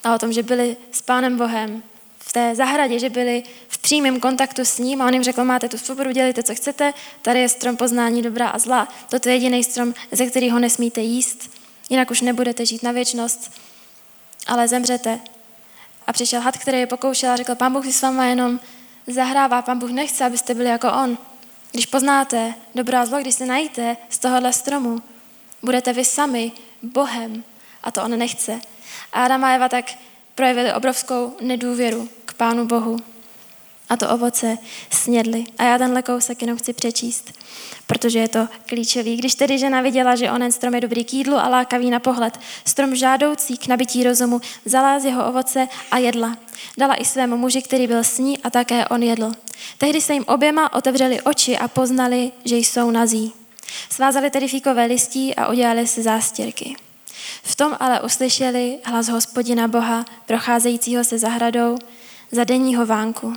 a 0.08 0.14
o 0.14 0.18
tom, 0.18 0.32
že 0.32 0.42
byli 0.42 0.76
s 0.92 1.02
Pánem 1.02 1.36
Bohem 1.36 1.82
v 2.18 2.32
té 2.32 2.54
zahradě, 2.54 2.98
že 2.98 3.10
byli 3.10 3.42
v 3.68 3.78
přímém 3.78 4.20
kontaktu 4.20 4.64
s 4.64 4.78
ním 4.78 5.02
a 5.02 5.06
on 5.06 5.14
jim 5.14 5.22
řekl, 5.22 5.44
máte 5.44 5.68
tu 5.68 5.78
svobodu, 5.78 6.10
dělejte, 6.10 6.42
co 6.42 6.54
chcete, 6.54 6.94
tady 7.22 7.40
je 7.40 7.48
strom 7.48 7.76
poznání 7.76 8.22
dobrá 8.22 8.48
a 8.48 8.58
zla, 8.58 8.88
toto 9.10 9.28
je 9.28 9.34
jediný 9.34 9.64
strom, 9.64 9.94
ze 10.12 10.26
kterého 10.26 10.58
nesmíte 10.58 11.00
jíst, 11.00 11.50
jinak 11.90 12.10
už 12.10 12.20
nebudete 12.20 12.66
žít 12.66 12.82
na 12.82 12.92
věčnost, 12.92 13.52
ale 14.46 14.68
zemřete. 14.68 15.20
A 16.06 16.12
přišel 16.12 16.40
had, 16.40 16.58
který 16.58 16.78
je 16.78 16.86
pokoušel 16.86 17.30
a 17.30 17.36
řekl, 17.36 17.54
pán 17.54 17.72
Bůh 17.72 17.86
si 17.86 17.92
s 17.92 18.02
váma 18.02 18.24
jenom 18.24 18.60
zahrává, 19.06 19.62
pán 19.62 19.78
Bůh 19.78 19.90
nechce, 19.90 20.24
abyste 20.24 20.54
byli 20.54 20.68
jako 20.68 20.92
on. 20.92 21.18
Když 21.72 21.86
poznáte 21.86 22.54
dobrá 22.74 23.02
a 23.02 23.06
zlo, 23.06 23.20
když 23.20 23.34
se 23.34 23.46
najíte 23.46 23.96
z 24.08 24.18
tohohle 24.18 24.52
stromu, 24.52 25.02
budete 25.62 25.92
vy 25.92 26.04
sami 26.04 26.52
Bohem 26.82 27.44
a 27.82 27.90
to 27.90 28.02
on 28.02 28.18
nechce. 28.18 28.60
A 29.12 29.24
Adam 29.24 29.44
a 29.44 29.54
Eva 29.54 29.68
tak 29.68 29.84
projevili 30.34 30.72
obrovskou 30.72 31.36
nedůvěru 31.40 32.08
k 32.24 32.34
Pánu 32.34 32.66
Bohu. 32.66 32.96
a 33.88 33.96
to 33.96 34.08
ovoce 34.10 34.58
snědli. 34.90 35.44
A 35.58 35.64
já 35.64 35.78
tenhle 35.78 36.02
kousek 36.02 36.42
jenom 36.42 36.58
chci 36.58 36.72
přečíst, 36.72 37.32
protože 37.86 38.18
je 38.18 38.28
to 38.28 38.48
klíčový. 38.66 39.16
Když 39.16 39.34
tedy 39.34 39.58
žena 39.58 39.80
viděla, 39.80 40.16
že 40.16 40.30
onen 40.30 40.52
strom 40.52 40.74
je 40.74 40.80
dobrý 40.80 41.04
k 41.04 41.12
jídlu 41.12 41.36
a 41.36 41.48
lákavý 41.48 41.90
na 41.90 42.00
pohled, 42.00 42.40
strom 42.64 42.94
žádoucí 42.94 43.56
k 43.56 43.66
nabití 43.66 44.04
rozumu, 44.04 44.40
vzala 44.64 45.00
z 45.00 45.04
jeho 45.04 45.28
ovoce 45.28 45.68
a 45.90 45.98
jedla. 45.98 46.36
Dala 46.78 46.94
i 46.94 47.04
svému 47.04 47.36
muži, 47.36 47.62
který 47.62 47.86
byl 47.86 48.04
s 48.04 48.18
ní 48.18 48.38
a 48.38 48.50
také 48.50 48.88
on 48.88 49.02
jedl. 49.02 49.32
Tehdy 49.78 50.00
se 50.00 50.14
jim 50.14 50.24
oběma 50.26 50.72
otevřeli 50.72 51.20
oči 51.20 51.58
a 51.58 51.68
poznali, 51.68 52.32
že 52.44 52.56
jsou 52.56 52.90
nazí. 52.90 53.32
Svázali 53.90 54.30
tedy 54.30 54.48
fíkové 54.48 54.84
listí 54.84 55.34
a 55.34 55.48
udělali 55.48 55.86
si 55.86 56.02
zástěrky. 56.02 56.76
V 57.42 57.56
tom 57.56 57.76
ale 57.80 58.00
uslyšeli 58.00 58.78
hlas 58.84 59.08
hospodina 59.08 59.68
Boha, 59.68 60.04
procházejícího 60.26 61.04
se 61.04 61.18
zahradou 61.18 61.78
za 62.32 62.44
denního 62.44 62.86
vánku. 62.86 63.34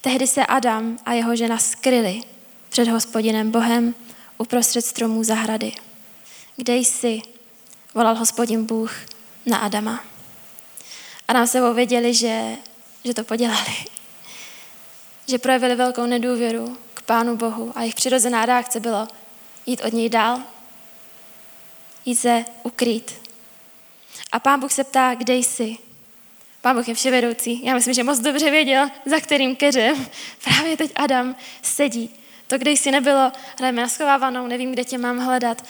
Tehdy 0.00 0.26
se 0.26 0.46
Adam 0.46 0.98
a 1.04 1.12
jeho 1.12 1.36
žena 1.36 1.58
skryli 1.58 2.20
před 2.68 2.88
hospodinem 2.88 3.50
Bohem 3.50 3.94
uprostřed 4.38 4.82
stromů 4.82 5.24
zahrady. 5.24 5.72
Kde 6.56 6.76
jsi? 6.76 7.22
volal 7.94 8.14
hospodin 8.14 8.66
Bůh 8.66 8.92
na 9.46 9.58
Adama. 9.58 10.04
Adam 11.28 11.46
se 11.46 11.72
věděli, 11.72 12.14
že, 12.14 12.56
že 13.04 13.14
to 13.14 13.24
podělali. 13.24 13.74
Že 15.26 15.38
projevili 15.38 15.74
velkou 15.74 16.06
nedůvěru 16.06 16.78
k 16.94 17.02
Pánu 17.02 17.36
Bohu 17.36 17.72
a 17.74 17.80
jejich 17.80 17.94
přirozená 17.94 18.46
reakce 18.46 18.80
bylo 18.80 19.08
jít 19.66 19.80
od 19.84 19.92
něj 19.92 20.08
dál, 20.08 20.40
jít 22.04 22.16
se 22.16 22.44
ukrýt. 22.62 23.30
A 24.32 24.40
Pán 24.40 24.60
Bůh 24.60 24.72
se 24.72 24.84
ptá, 24.84 25.14
kde 25.14 25.34
jsi? 25.34 25.76
Pán 26.60 26.76
Bůh 26.76 26.88
je 26.88 26.94
vševedoucí. 26.94 27.64
Já 27.64 27.74
myslím, 27.74 27.94
že 27.94 28.04
moc 28.04 28.18
dobře 28.18 28.50
věděl, 28.50 28.88
za 29.06 29.20
kterým 29.20 29.56
keřem 29.56 30.06
právě 30.44 30.76
teď 30.76 30.92
Adam 30.96 31.36
sedí. 31.62 32.10
To, 32.46 32.58
kde 32.58 32.70
jsi 32.70 32.90
nebylo, 32.90 33.32
hrajeme 33.58 33.82
na 33.82 33.88
schovávanou, 33.88 34.46
nevím, 34.46 34.72
kde 34.72 34.84
tě 34.84 34.98
mám 34.98 35.18
hledat. 35.18 35.64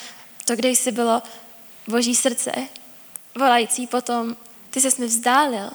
To, 0.45 0.57
kde 0.57 0.69
jsi 0.69 0.93
bylo 0.93 1.23
boží 1.89 2.15
srdce, 2.15 2.53
volající 3.39 3.87
potom, 3.87 4.37
ty 4.71 4.81
se 4.81 4.89
mi 4.99 5.07
vzdálil. 5.07 5.71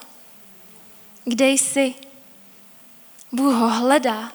Kde 1.26 1.48
jsi? 1.48 1.94
Bůh 3.32 3.54
ho 3.54 3.70
hledá. 3.70 4.32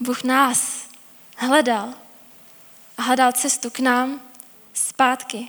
Bůh 0.00 0.22
nás 0.22 0.88
hledal 1.36 1.94
a 2.98 3.02
hledal 3.02 3.32
cestu 3.32 3.70
k 3.70 3.78
nám 3.78 4.20
zpátky. 4.78 5.48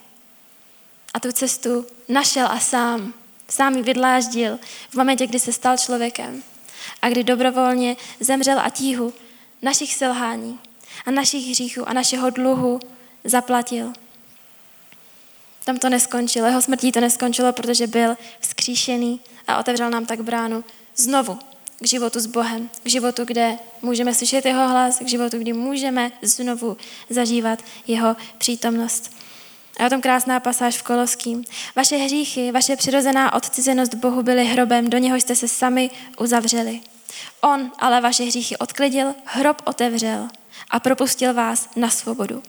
A 1.14 1.20
tu 1.20 1.32
cestu 1.32 1.86
našel 2.08 2.48
a 2.48 2.60
sám 2.60 3.14
Sám 3.50 3.76
ji 3.76 3.84
vydláždil 3.84 4.60
v 4.90 4.96
momentě, 4.96 5.28
kdy 5.28 5.40
se 5.40 5.54
stal 5.54 5.78
člověkem 5.78 6.44
a 7.02 7.10
kdy 7.10 7.24
dobrovolně 7.24 7.96
zemřel 8.20 8.60
a 8.60 8.70
tíhu 8.70 9.14
našich 9.62 9.96
selhání 9.96 10.60
a 11.06 11.12
našich 11.12 11.48
hříchů 11.48 11.90
a 11.90 11.94
našeho 11.94 12.30
dluhu 12.30 12.80
zaplatil. 13.24 13.94
Tam 15.66 15.78
to 15.78 15.90
neskončilo, 15.90 16.48
jeho 16.48 16.62
smrtí 16.62 16.92
to 16.92 17.00
neskončilo, 17.00 17.54
protože 17.54 17.88
byl 17.88 18.18
vzkříšený 18.40 19.22
a 19.48 19.60
otevřel 19.60 19.90
nám 19.90 20.06
tak 20.06 20.22
bránu 20.22 20.64
znovu 20.96 21.40
k 21.80 21.88
životu 21.88 22.20
s 22.20 22.26
Bohem, 22.26 22.70
k 22.84 22.90
životu, 22.90 23.26
kde 23.26 23.58
můžeme 23.82 24.14
slyšet 24.14 24.46
jeho 24.46 24.70
hlas, 24.70 25.00
k 25.00 25.08
životu, 25.08 25.38
kdy 25.38 25.54
můžeme 25.54 26.12
znovu 26.22 26.78
zažívat 27.10 27.60
jeho 27.88 28.16
přítomnost. 28.38 29.12
A 29.80 29.86
o 29.86 29.90
tom 29.90 30.02
krásná 30.02 30.40
pasáž 30.40 30.78
v 30.78 30.84
Koloským. 30.84 31.44
Vaše 31.76 31.98
hříchy, 31.98 32.52
vaše 32.52 32.76
přirozená 32.76 33.34
odcizenost 33.34 33.94
Bohu 33.94 34.24
byly 34.24 34.46
hrobem, 34.46 34.90
do 34.90 34.98
něho 34.98 35.18
jste 35.18 35.36
se 35.36 35.48
sami 35.48 35.90
uzavřeli. 36.20 36.82
On 37.42 37.72
ale 37.80 38.02
vaše 38.02 38.24
hříchy 38.24 38.58
odklidil, 38.58 39.16
hrob 39.26 39.62
otevřel 39.66 40.28
a 40.70 40.80
propustil 40.80 41.34
vás 41.34 41.70
na 41.76 41.90
svobodu. 41.90 42.44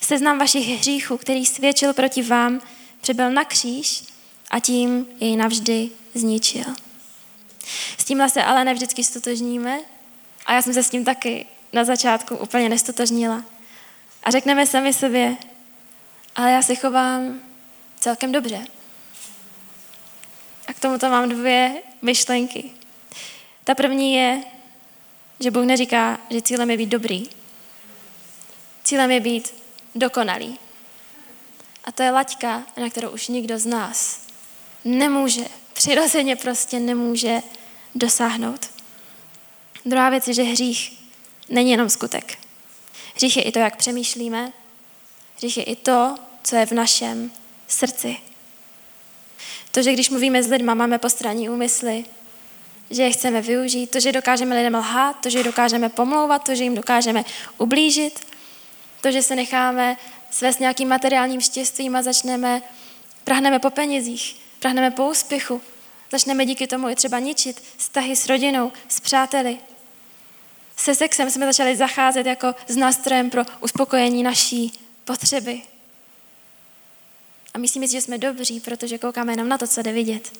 Seznam 0.00 0.38
vašich 0.38 0.68
hříchů, 0.68 1.16
který 1.16 1.46
svědčil 1.46 1.92
proti 1.92 2.22
vám, 2.22 2.60
přebyl 3.00 3.30
na 3.30 3.44
kříž 3.44 4.04
a 4.50 4.60
tím 4.60 5.06
jej 5.20 5.36
navždy 5.36 5.90
zničil. 6.14 6.64
S 7.98 8.04
tímhle 8.04 8.30
se 8.30 8.42
ale 8.44 8.64
nevždycky 8.64 9.04
stotožníme 9.04 9.80
a 10.46 10.54
já 10.54 10.62
jsem 10.62 10.74
se 10.74 10.82
s 10.82 10.90
tím 10.90 11.04
taky 11.04 11.46
na 11.72 11.84
začátku 11.84 12.36
úplně 12.36 12.68
nestotožnila. 12.68 13.44
A 14.22 14.30
řekneme 14.30 14.66
sami 14.66 14.92
sobě, 14.92 15.36
ale 16.36 16.52
já 16.52 16.62
se 16.62 16.74
chovám 16.74 17.40
celkem 18.00 18.32
dobře. 18.32 18.66
A 20.66 20.72
k 20.72 20.80
tomuto 20.80 21.08
mám 21.08 21.28
dvě 21.28 21.82
myšlenky. 22.02 22.70
Ta 23.64 23.74
první 23.74 24.14
je, 24.14 24.44
že 25.40 25.50
Bůh 25.50 25.64
neříká, 25.64 26.18
že 26.30 26.42
cílem 26.42 26.70
je 26.70 26.76
být 26.76 26.88
dobrý. 26.88 27.28
Cílem 28.84 29.10
je 29.10 29.20
být 29.20 29.54
dokonalý. 29.94 30.58
A 31.84 31.92
to 31.92 32.02
je 32.02 32.10
laťka, 32.10 32.62
na 32.76 32.90
kterou 32.90 33.10
už 33.10 33.28
nikdo 33.28 33.58
z 33.58 33.66
nás 33.66 34.24
nemůže, 34.84 35.44
přirozeně 35.74 36.36
prostě 36.36 36.80
nemůže 36.80 37.42
dosáhnout. 37.94 38.70
Druhá 39.84 40.10
věc 40.10 40.28
je, 40.28 40.34
že 40.34 40.42
hřích 40.42 40.98
není 41.48 41.70
jenom 41.70 41.88
skutek. 41.88 42.38
Hřích 43.14 43.36
je 43.36 43.42
i 43.42 43.52
to, 43.52 43.58
jak 43.58 43.76
přemýšlíme, 43.76 44.52
Hřích 45.36 45.56
je 45.56 45.62
i 45.62 45.76
to, 45.76 46.14
co 46.42 46.56
je 46.56 46.66
v 46.66 46.72
našem 46.72 47.30
srdci. 47.68 48.16
To, 49.70 49.82
že 49.82 49.92
když 49.92 50.10
mluvíme 50.10 50.42
s 50.42 50.48
lidma, 50.48 50.74
máme 50.74 50.98
postranní 50.98 51.48
úmysly, 51.48 52.04
že 52.90 53.02
je 53.02 53.10
chceme 53.10 53.42
využít, 53.42 53.90
to, 53.90 54.00
že 54.00 54.12
dokážeme 54.12 54.56
lidem 54.56 54.74
lhát, 54.74 55.20
to, 55.20 55.30
že 55.30 55.38
je 55.38 55.44
dokážeme 55.44 55.88
pomlouvat, 55.88 56.44
to, 56.44 56.54
že 56.54 56.64
jim 56.64 56.74
dokážeme 56.74 57.24
ublížit, 57.58 58.26
to, 59.00 59.12
že 59.12 59.22
se 59.22 59.36
necháme 59.36 59.96
svést 60.30 60.60
nějakým 60.60 60.88
materiálním 60.88 61.40
štěstvím 61.40 61.96
a 61.96 62.02
začneme, 62.02 62.62
prahneme 63.24 63.58
po 63.58 63.70
penězích, 63.70 64.43
prahneme 64.64 64.90
po 64.90 65.08
úspěchu, 65.08 65.60
začneme 66.12 66.46
díky 66.46 66.66
tomu 66.66 66.88
i 66.88 66.94
třeba 66.94 67.18
ničit 67.18 67.62
vztahy 67.76 68.16
s 68.16 68.26
rodinou, 68.26 68.72
s 68.88 69.00
přáteli. 69.00 69.58
Se 70.76 70.94
sexem 70.94 71.30
jsme 71.30 71.46
začali 71.46 71.76
zacházet 71.76 72.26
jako 72.26 72.54
s 72.68 72.76
nástrojem 72.76 73.30
pro 73.30 73.42
uspokojení 73.60 74.22
naší 74.22 74.72
potřeby. 75.04 75.62
A 77.54 77.58
myslíme 77.58 77.88
si, 77.88 77.92
že 77.92 78.00
jsme 78.00 78.18
dobří, 78.18 78.60
protože 78.60 78.98
koukáme 78.98 79.32
jenom 79.32 79.48
na 79.48 79.58
to, 79.58 79.66
co 79.66 79.82
jde 79.82 79.92
vidět. 79.92 80.32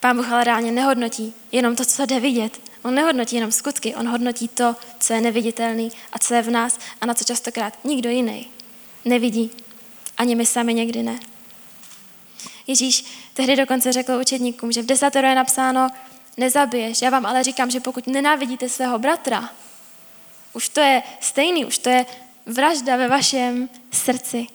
Pán 0.00 0.16
Bůh 0.16 0.32
ale 0.32 0.44
reálně 0.44 0.72
nehodnotí 0.72 1.34
jenom 1.52 1.76
to, 1.76 1.84
co 1.84 2.06
jde 2.06 2.20
vidět. 2.20 2.60
On 2.82 2.94
nehodnotí 2.94 3.36
jenom 3.36 3.52
skutky, 3.52 3.94
on 3.94 4.08
hodnotí 4.08 4.48
to, 4.48 4.76
co 5.00 5.12
je 5.12 5.20
neviditelný 5.20 5.92
a 6.12 6.18
co 6.18 6.34
je 6.34 6.42
v 6.42 6.50
nás 6.50 6.78
a 7.00 7.06
na 7.06 7.14
co 7.14 7.24
častokrát 7.24 7.84
nikdo 7.84 8.10
jiný 8.10 8.50
nevidí. 9.04 9.50
Ani 10.18 10.34
my 10.34 10.46
sami 10.46 10.74
někdy 10.74 11.02
ne. 11.02 11.20
Ježíš 12.66 13.04
tehdy 13.34 13.56
dokonce 13.56 13.92
řekl 13.92 14.12
učedníkům, 14.12 14.72
že 14.72 14.82
v 14.82 14.86
desatero 14.86 15.28
je 15.28 15.34
napsáno, 15.34 15.88
nezabiješ. 16.36 17.02
Já 17.02 17.10
vám 17.10 17.26
ale 17.26 17.44
říkám, 17.44 17.70
že 17.70 17.80
pokud 17.80 18.06
nenávidíte 18.06 18.68
svého 18.68 18.98
bratra, 18.98 19.50
už 20.52 20.68
to 20.68 20.80
je 20.80 21.02
stejný, 21.20 21.64
už 21.64 21.78
to 21.78 21.88
je 21.90 22.06
vražda 22.46 22.96
ve 22.96 23.08
vašem 23.08 23.68
srdci. 23.92 24.46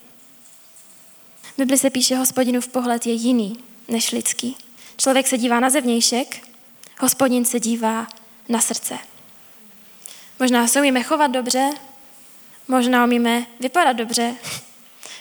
V 1.43 1.57
Bibli 1.57 1.77
se 1.77 1.89
píše, 1.89 2.15
v 2.59 2.67
pohled 2.67 3.05
je 3.05 3.13
jiný 3.13 3.59
než 3.87 4.11
lidský. 4.11 4.57
Člověk 4.97 5.27
se 5.27 5.37
dívá 5.37 5.59
na 5.59 5.69
zevnějšek, 5.69 6.47
hospodin 6.99 7.45
se 7.45 7.59
dívá 7.59 8.07
na 8.49 8.61
srdce. 8.61 8.97
Možná 10.39 10.67
se 10.67 10.79
umíme 10.79 11.03
chovat 11.03 11.27
dobře, 11.27 11.69
možná 12.67 13.05
umíme 13.05 13.45
vypadat 13.59 13.93
dobře, 13.93 14.35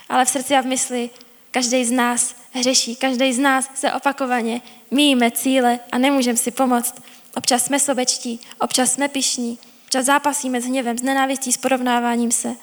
ale 0.08 0.24
v 0.24 0.28
srdci 0.28 0.54
a 0.54 0.60
v 0.60 0.66
mysli 0.66 1.10
každý 1.54 1.84
z 1.84 1.90
nás 1.90 2.34
hřeší, 2.52 2.96
každý 2.96 3.32
z 3.32 3.38
nás 3.38 3.70
se 3.74 3.92
opakovaně 3.92 4.60
míjíme 4.90 5.30
cíle 5.30 5.78
a 5.92 5.98
nemůžeme 5.98 6.36
si 6.36 6.50
pomoct. 6.50 6.94
Občas 7.36 7.64
jsme 7.64 7.80
sobečtí, 7.80 8.40
občas 8.58 8.92
jsme 8.92 9.08
pišní, 9.08 9.58
Čas 9.94 10.06
zápasíme 10.06 10.60
s 10.60 10.64
hněvem, 10.64 10.98
s 10.98 11.02
nenávistí, 11.02 11.52
s 11.52 11.56
porovnáváním 11.56 12.32
se. 12.32 12.54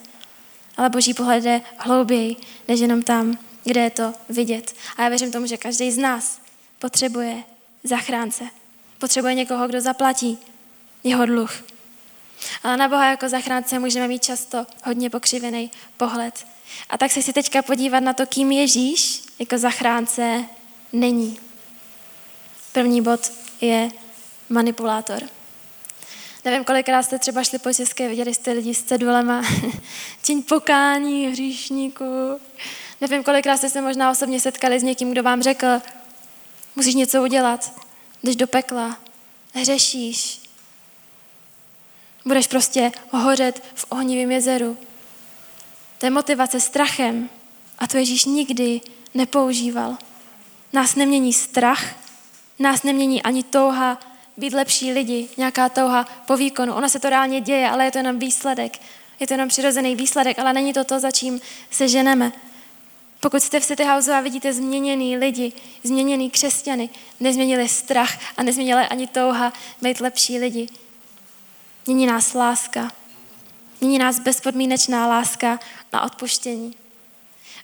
Ale 0.78 0.90
boží 0.90 1.14
pohled 1.14 1.46
je 1.46 1.62
hlouběji, 1.78 2.36
než 2.68 2.80
jenom 2.80 3.02
tam, 3.02 3.38
kde 3.64 3.82
je 3.82 3.90
to 3.90 4.14
vidět. 4.30 4.76
A 4.98 5.04
já 5.04 5.10
věřím 5.10 5.32
tomu, 5.32 5.46
že 5.46 5.58
každý 5.58 5.92
z 5.92 5.98
nás 5.98 6.42
potřebuje 6.80 7.44
zachránce. 7.84 8.44
Potřebuje 8.98 9.34
někoho, 9.34 9.68
kdo 9.68 9.82
zaplatí 9.82 10.38
jeho 11.04 11.26
dluh. 11.26 11.64
Ale 12.64 12.78
na 12.78 12.88
Boha 12.88 13.10
jako 13.10 13.30
zachránce 13.30 13.80
můžeme 13.80 14.08
mít 14.08 14.24
často 14.24 14.68
hodně 14.84 15.10
pokřivený 15.10 15.72
pohled. 15.98 16.46
A 16.90 16.98
tak 16.98 17.12
se 17.12 17.22
si 17.22 17.34
teďka 17.34 17.62
podívat 17.62 18.00
na 18.00 18.14
to, 18.14 18.26
kým 18.26 18.52
Ježíš 18.52 19.24
jako 19.40 19.58
zachránce 19.58 20.46
není. 20.94 21.40
První 22.72 23.02
bod 23.02 23.32
je 23.62 23.92
manipulátor. 24.50 25.24
Nevím, 26.46 26.64
kolikrát 26.64 27.04
jste 27.04 27.20
třeba 27.20 27.44
šli 27.44 27.60
po 27.60 27.74
České, 27.74 28.10
viděli 28.10 28.34
jste 28.34 28.52
lidi 28.52 28.74
s 28.74 28.84
cedulema, 28.84 29.44
čiň 30.24 30.44
pokání 30.44 31.28
hříšníků. 31.28 32.40
Nevím, 33.02 33.24
kolikrát 33.24 33.58
jste 33.58 33.70
se 33.70 33.82
možná 33.82 34.12
osobně 34.12 34.40
setkali 34.40 34.80
s 34.80 34.84
někým, 34.84 35.12
kdo 35.12 35.24
vám 35.24 35.42
řekl, 35.42 35.68
musíš 36.76 36.96
něco 36.96 37.24
udělat, 37.24 37.74
jdeš 38.24 38.36
do 38.36 38.48
pekla, 38.48 38.98
hřešíš, 39.54 40.42
Budeš 42.26 42.48
prostě 42.48 42.92
hořet 43.12 43.64
v 43.76 43.86
ohnivém 43.90 44.32
jezeru. 44.32 44.78
To 46.02 46.06
je 46.08 46.10
motivace 46.10 46.60
strachem. 46.60 47.30
A 47.80 47.88
to 47.88 47.98
Ježíš 47.98 48.26
nikdy 48.26 48.82
nepoužíval. 49.14 49.98
Nás 50.74 50.96
nemění 50.96 51.34
strach, 51.34 51.84
nás 52.60 52.84
nemění 52.84 53.24
ani 53.24 53.44
touha 53.44 54.00
být 54.38 54.54
lepší 54.54 54.92
lidi, 54.92 55.30
nějaká 55.38 55.70
touha 55.70 56.08
po 56.26 56.38
výkonu. 56.38 56.74
Ona 56.74 56.90
se 56.90 57.00
to 57.00 57.10
reálně 57.10 57.42
děje, 57.42 57.70
ale 57.70 57.86
je 57.86 57.92
to 57.92 57.98
jenom 57.98 58.20
výsledek. 58.20 58.80
Je 59.20 59.28
to 59.28 59.34
jenom 59.34 59.50
přirozený 59.50 59.96
výsledek, 59.96 60.40
ale 60.40 60.54
není 60.54 60.74
to 60.74 60.84
to, 60.84 61.00
za 61.00 61.12
čím 61.12 61.42
se 61.72 61.88
ženeme. 61.88 62.32
Pokud 63.20 63.44
jste 63.44 63.60
v 63.60 63.66
City 63.66 63.84
House 63.84 64.16
a 64.16 64.22
vidíte 64.22 64.54
změněný 64.54 65.18
lidi, 65.18 65.54
změněný 65.84 66.30
křesťany, 66.30 66.90
nezměnili 67.20 67.70
strach 67.70 68.18
a 68.38 68.44
nezměnili 68.44 68.82
ani 68.82 69.08
touha 69.08 69.54
být 69.82 70.02
lepší 70.02 70.40
lidi. 70.40 70.68
Mění 71.86 72.06
nás 72.06 72.34
láska. 72.34 72.92
Mění 73.82 73.98
nás 73.98 74.20
bezpodmínečná 74.20 75.08
láska 75.08 75.60
na 75.94 76.04
odpuštění. 76.04 76.76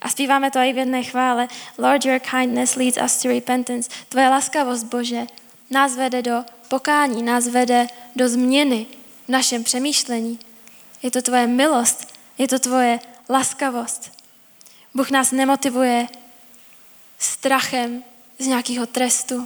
A 0.01 0.09
zpíváme 0.09 0.51
to 0.51 0.59
i 0.59 0.73
v 0.73 0.77
jedné 0.77 1.03
chvále. 1.03 1.47
Lord, 1.77 2.05
your 2.05 2.19
kindness 2.19 2.75
leads 2.75 2.97
us 3.05 3.21
to 3.21 3.27
repentance. 3.27 3.89
Tvoje 4.09 4.29
laskavost, 4.29 4.85
Bože, 4.85 5.27
nás 5.69 5.95
vede 5.95 6.21
do 6.21 6.43
pokání, 6.67 7.23
nás 7.23 7.47
vede 7.47 7.87
do 8.15 8.29
změny 8.29 8.85
v 9.25 9.29
našem 9.29 9.63
přemýšlení. 9.63 10.39
Je 11.03 11.11
to 11.11 11.21
tvoje 11.21 11.47
milost, 11.47 12.13
je 12.37 12.47
to 12.47 12.59
tvoje 12.59 12.99
laskavost. 13.29 14.11
Bůh 14.93 15.11
nás 15.11 15.31
nemotivuje 15.31 16.07
strachem 17.19 18.03
z 18.39 18.47
nějakého 18.47 18.85
trestu. 18.85 19.45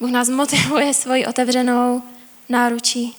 Bůh 0.00 0.10
nás 0.10 0.28
motivuje 0.28 0.94
svoji 0.94 1.26
otevřenou 1.26 2.02
náručí. 2.48 3.16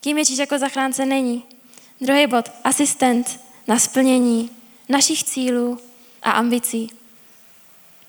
Kým 0.00 0.18
Ježíš 0.18 0.38
jako 0.38 0.58
zachránce 0.58 1.06
není? 1.06 1.55
Druhý 2.00 2.26
bod, 2.26 2.52
asistent 2.64 3.40
na 3.66 3.78
splnění 3.78 4.50
našich 4.88 5.24
cílů 5.24 5.78
a 6.22 6.30
ambicí. 6.30 6.90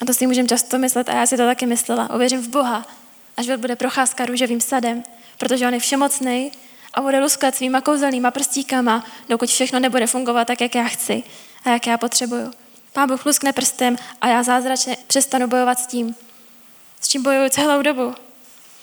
A 0.02 0.06
to 0.06 0.14
si 0.14 0.28
můžeme 0.28 0.48
často 0.48 0.78
myslet, 0.78 1.10
a 1.10 1.14
já 1.14 1.28
si 1.28 1.38
to 1.38 1.46
taky 1.46 1.66
myslela. 1.66 2.14
Uvěřím 2.16 2.42
v 2.42 2.48
Boha, 2.48 2.86
až 3.38 3.50
bude 3.58 3.76
procházka 3.76 4.26
růžovým 4.26 4.62
sadem, 4.62 5.04
protože 5.38 5.68
on 5.68 5.74
je 5.74 5.80
všemocný 5.80 6.52
a 6.94 7.02
bude 7.02 7.20
luskat 7.20 7.56
svýma 7.56 7.82
kouzelnýma 7.82 8.32
prstíkama, 8.32 9.06
dokud 9.30 9.50
všechno 9.50 9.80
nebude 9.80 10.08
fungovat 10.08 10.46
tak, 10.46 10.62
jak 10.62 10.76
já 10.76 10.84
chci 10.84 11.24
a 11.66 11.70
jak 11.70 11.88
já 11.88 11.98
potřebuju. 11.98 12.52
Pán 12.94 13.10
Bůh 13.10 13.26
luskne 13.26 13.54
prstem 13.54 13.96
a 14.22 14.28
já 14.28 14.44
zázračně 14.44 14.98
přestanu 15.08 15.48
bojovat 15.48 15.80
s 15.80 15.88
tím, 15.88 16.16
s 17.02 17.08
čím 17.08 17.24
bojuju 17.24 17.50
celou 17.50 17.82
dobu. 17.82 18.16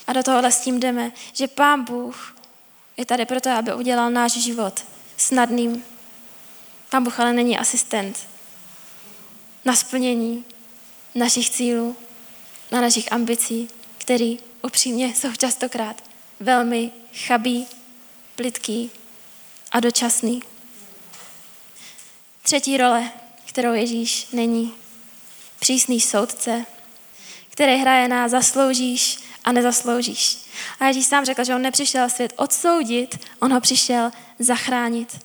A 0.07 0.13
do 0.13 0.23
tohohle 0.23 0.53
s 0.53 0.61
tím 0.61 0.81
jdeme, 0.81 1.13
že 1.33 1.49
Pán 1.49 1.85
Bůh 1.85 2.37
je 2.97 3.07
tady 3.07 3.27
proto, 3.27 3.51
aby 3.51 3.75
udělal 3.75 4.11
náš 4.11 4.33
život 4.33 4.94
snadným. 5.25 5.85
Pán 6.91 7.05
Bůh 7.05 7.21
ale 7.21 7.33
není 7.33 7.59
asistent 7.59 8.29
na 9.65 9.77
splnění 9.77 10.45
našich 11.15 11.51
cílů, 11.51 11.97
na 12.71 12.81
našich 12.81 13.13
ambicí, 13.13 13.69
který 13.99 14.39
upřímně 14.63 15.07
jsou 15.07 15.33
častokrát 15.33 16.05
velmi 16.41 16.93
chabý, 17.27 17.67
plitký 18.37 18.91
a 19.73 19.81
dočasný. 19.81 20.43
Třetí 22.43 22.77
role, 22.77 23.11
kterou 23.47 23.73
Ježíš 23.73 24.27
není. 24.33 24.75
Přísný 25.59 26.01
soudce, 26.01 26.67
který 27.51 27.77
hraje 27.77 28.09
na 28.09 28.29
zasloužíš 28.29 29.19
a 29.45 29.53
nezasloužíš. 29.53 30.39
A 30.81 30.87
Ježíš 30.87 31.07
sám 31.07 31.25
řekl, 31.25 31.45
že 31.45 31.55
on 31.55 31.63
nepřišel 31.63 32.11
svět 32.11 32.33
odsoudit, 32.37 33.19
on 33.41 33.53
ho 33.53 33.61
přišel 33.61 34.11
zachránit. 34.39 35.19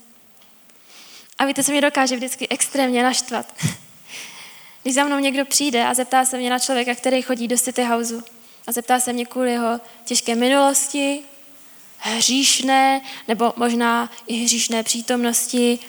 A 1.39 1.45
víte, 1.45 1.63
co 1.63 1.71
mě 1.71 1.81
dokáže 1.81 2.15
vždycky 2.15 2.47
extrémně 2.47 3.03
naštvat? 3.03 3.53
Když 4.83 4.95
za 4.95 5.03
mnou 5.03 5.19
někdo 5.19 5.45
přijde 5.45 5.85
a 5.85 5.93
zeptá 5.93 6.25
se 6.25 6.37
mě 6.37 6.49
na 6.49 6.59
člověka, 6.59 6.95
který 6.95 7.21
chodí 7.21 7.47
do 7.47 7.57
City 7.57 7.83
Houseu 7.83 8.21
a 8.67 8.71
zeptá 8.71 8.99
se 8.99 9.13
mě 9.13 9.25
kvůli 9.25 9.51
jeho 9.51 9.81
těžké 10.05 10.35
minulosti, 10.35 11.23
hříšné, 11.97 13.01
nebo 13.27 13.53
možná 13.55 14.11
i 14.27 14.35
hříšné 14.35 14.83
přítomnosti, 14.83 15.79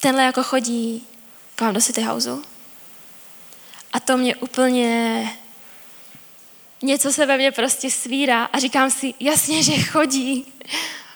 tenhle 0.00 0.22
jako 0.22 0.42
chodí 0.42 1.06
k 1.54 1.60
vám 1.60 1.74
do 1.74 1.80
City 1.80 2.02
Houseu. 2.02 2.42
A 3.92 4.00
to 4.00 4.16
mě 4.16 4.36
úplně 4.36 5.24
něco 6.82 7.12
se 7.12 7.26
ve 7.26 7.36
mně 7.36 7.52
prostě 7.52 7.90
svírá 7.90 8.44
a 8.44 8.58
říkám 8.58 8.90
si, 8.90 9.14
jasně, 9.20 9.62
že 9.62 9.82
chodí. 9.82 10.52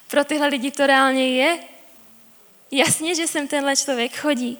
Pro 0.08 0.24
tyhle 0.24 0.48
lidi 0.48 0.70
to 0.70 0.86
reálně 0.86 1.28
je. 1.28 1.58
Jasně, 2.70 3.14
že 3.14 3.26
sem 3.26 3.48
tenhle 3.48 3.76
člověk 3.76 4.16
chodí. 4.16 4.58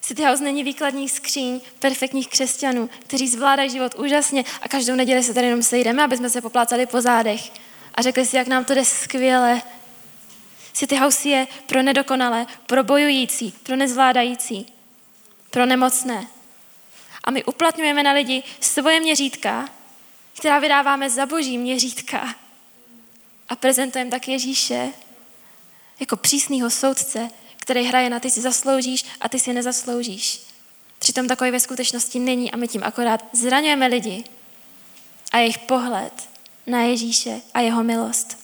City 0.00 0.24
House 0.24 0.44
není 0.44 0.64
výkladní 0.64 1.08
skříň 1.08 1.60
perfektních 1.78 2.28
křesťanů, 2.28 2.90
kteří 2.98 3.28
zvládají 3.28 3.70
život 3.70 3.94
úžasně 3.94 4.44
a 4.62 4.68
každou 4.68 4.94
neděli 4.94 5.22
se 5.22 5.34
tady 5.34 5.46
jenom 5.46 5.62
sejdeme, 5.62 6.04
aby 6.04 6.16
jsme 6.16 6.30
se 6.30 6.40
poplácali 6.40 6.86
po 6.86 7.00
zádech 7.00 7.52
a 7.94 8.02
řekli 8.02 8.26
si, 8.26 8.36
jak 8.36 8.46
nám 8.46 8.64
to 8.64 8.74
jde 8.74 8.84
skvěle. 8.84 9.62
City 10.72 10.96
House 10.96 11.28
je 11.28 11.46
pro 11.66 11.82
nedokonalé, 11.82 12.46
pro 12.66 12.84
bojující, 12.84 13.54
pro 13.62 13.76
nezvládající, 13.76 14.72
pro 15.50 15.66
nemocné. 15.66 16.26
A 17.24 17.30
my 17.30 17.44
uplatňujeme 17.44 18.02
na 18.02 18.12
lidi 18.12 18.42
svoje 18.60 19.00
měřítka, 19.00 19.68
která 20.38 20.58
vydáváme 20.58 21.10
za 21.10 21.26
boží 21.26 21.58
měřítka. 21.58 22.34
A 23.48 23.56
prezentujeme 23.56 24.10
tak 24.10 24.28
Ježíše 24.28 24.92
jako 26.00 26.16
přísného 26.16 26.70
soudce, 26.70 27.30
který 27.56 27.82
hraje 27.82 28.10
na 28.10 28.20
ty 28.20 28.30
si 28.30 28.40
zasloužíš 28.40 29.04
a 29.20 29.28
ty 29.28 29.38
si 29.38 29.52
nezasloužíš. 29.52 30.40
Přitom 30.98 31.28
takový 31.28 31.50
ve 31.50 31.60
skutečnosti 31.60 32.18
není 32.18 32.52
a 32.52 32.56
my 32.56 32.68
tím 32.68 32.84
akorát 32.84 33.24
zraňujeme 33.32 33.86
lidi 33.86 34.24
a 35.32 35.38
jejich 35.38 35.58
pohled 35.58 36.12
na 36.66 36.82
Ježíše 36.82 37.40
a 37.54 37.60
jeho 37.60 37.84
milost. 37.84 38.38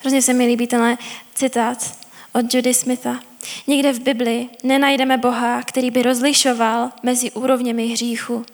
Hrozně 0.00 0.22
se 0.22 0.32
mi 0.32 0.46
líbí 0.46 0.66
tenhle 0.66 0.98
citát 1.34 1.98
od 2.32 2.54
Judy 2.54 2.74
Smitha. 2.74 3.20
Nikde 3.66 3.92
v 3.92 4.00
Bibli 4.00 4.48
nenajdeme 4.62 5.18
Boha, 5.18 5.62
který 5.62 5.90
by 5.90 6.02
rozlišoval 6.02 6.92
mezi 7.02 7.30
úrovněmi 7.30 7.86
hříchu. 7.86 8.46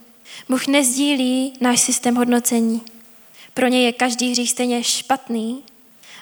Bůh 0.48 0.66
nezdílí 0.66 1.52
náš 1.60 1.80
systém 1.80 2.14
hodnocení. 2.14 2.82
Pro 3.54 3.66
něj 3.68 3.84
je 3.84 3.92
každý 3.92 4.30
hřích 4.30 4.50
stejně 4.50 4.84
špatný 4.84 5.64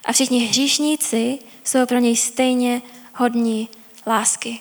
a 0.04 0.12
všichni 0.12 0.38
hříšníci 0.46 1.38
jsou 1.64 1.87
pro 1.87 1.98
něj 1.98 2.16
stejně 2.16 2.83
hodní 3.14 3.68
lásky. 4.06 4.61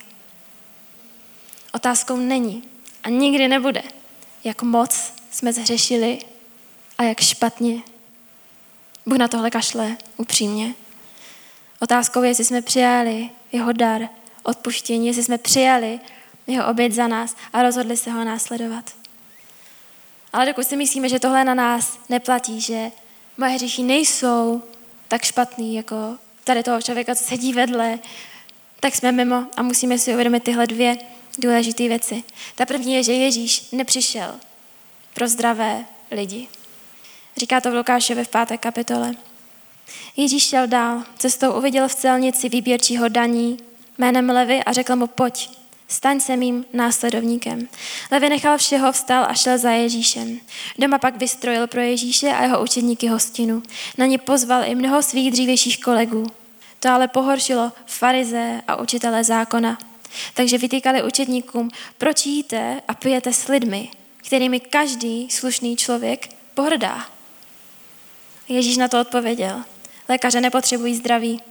Otázkou 1.73 2.17
není 2.17 2.63
a 3.03 3.09
nikdy 3.09 3.47
nebude, 3.47 3.83
jak 4.43 4.61
moc 4.61 5.13
jsme 5.31 5.53
zhřešili 5.53 6.19
a 6.97 7.03
jak 7.03 7.21
špatně. 7.21 7.81
Bůh 9.05 9.17
na 9.17 9.27
tohle 9.27 9.51
kašle 9.51 9.97
upřímně. 10.17 10.73
Otázkou 11.79 12.23
je, 12.23 12.29
jestli 12.29 12.45
jsme 12.45 12.61
přijali 12.61 13.29
jeho 13.51 13.71
dar, 13.71 14.09
odpuštění, 14.43 15.07
jestli 15.07 15.23
jsme 15.23 15.37
přijali 15.37 15.99
jeho 16.47 16.67
oběd 16.67 16.91
za 16.91 17.07
nás 17.07 17.35
a 17.53 17.61
rozhodli 17.61 17.97
se 17.97 18.11
ho 18.11 18.23
následovat. 18.23 18.98
Ale 20.33 20.45
dokud 20.45 20.67
si 20.67 20.75
myslíme, 20.75 21.09
že 21.09 21.19
tohle 21.19 21.43
na 21.43 21.53
nás 21.53 21.99
neplatí, 22.09 22.61
že 22.61 22.91
moje 23.37 23.51
hříchy 23.51 23.83
nejsou 23.83 24.63
tak 25.07 25.23
špatný 25.23 25.75
jako 25.75 26.17
tady 26.43 26.63
toho 26.63 26.81
člověka, 26.81 27.15
co 27.15 27.23
sedí 27.23 27.53
vedle, 27.53 27.99
tak 28.79 28.95
jsme 28.95 29.11
mimo 29.11 29.45
a 29.57 29.61
musíme 29.61 29.97
si 29.97 30.13
uvědomit 30.13 30.43
tyhle 30.43 30.67
dvě 30.67 30.97
důležité 31.37 31.87
věci. 31.87 32.23
Ta 32.55 32.65
první 32.65 32.93
je, 32.93 33.03
že 33.03 33.13
Ježíš 33.13 33.71
nepřišel 33.71 34.35
pro 35.13 35.27
zdravé 35.27 35.85
lidi. 36.11 36.47
Říká 37.37 37.61
to 37.61 37.71
v 37.71 37.75
Lukášově 37.75 38.23
v 38.23 38.27
páté 38.27 38.57
kapitole. 38.57 39.15
Ježíš 40.17 40.47
šel 40.47 40.67
dál, 40.67 41.03
cestou 41.17 41.51
uviděl 41.51 41.87
v 41.87 41.95
celnici 41.95 42.49
výběrčího 42.49 43.09
daní 43.09 43.57
jménem 43.97 44.29
Levy 44.29 44.63
a 44.63 44.73
řekl 44.73 44.95
mu, 44.95 45.07
pojď, 45.07 45.58
staň 45.89 46.19
se 46.19 46.37
mým 46.37 46.65
následovníkem. 46.73 47.67
Levi 48.11 48.29
nechal 48.29 48.57
všeho, 48.57 48.91
vstal 48.91 49.25
a 49.29 49.33
šel 49.33 49.57
za 49.57 49.71
Ježíšem. 49.71 50.39
Doma 50.77 50.97
pak 50.97 51.17
vystrojil 51.17 51.67
pro 51.67 51.81
Ježíše 51.81 52.27
a 52.27 52.43
jeho 52.43 52.63
učedníky 52.63 53.07
hostinu. 53.07 53.63
Na 53.97 54.05
ně 54.05 54.17
pozval 54.17 54.63
i 54.65 54.75
mnoho 54.75 55.03
svých 55.03 55.31
dřívějších 55.31 55.79
kolegů. 55.79 56.27
To 56.79 56.89
ale 56.89 57.07
pohoršilo 57.07 57.71
farize 57.85 58.61
a 58.67 58.75
učitele 58.75 59.23
zákona. 59.23 59.77
Takže 60.33 60.57
vytýkali 60.57 61.03
učedníkům, 61.03 61.69
proč 61.97 62.25
jíte 62.25 62.81
a 62.87 62.93
pijete 62.93 63.33
s 63.33 63.47
lidmi, 63.47 63.89
kterými 64.17 64.59
každý 64.59 65.29
slušný 65.29 65.75
člověk 65.75 66.29
pohrdá. 66.53 67.05
Ježíš 68.47 68.77
na 68.77 68.87
to 68.87 69.01
odpověděl. 69.01 69.63
Lékaře 70.09 70.41
nepotřebují 70.41 70.95
zdraví, 70.95 71.41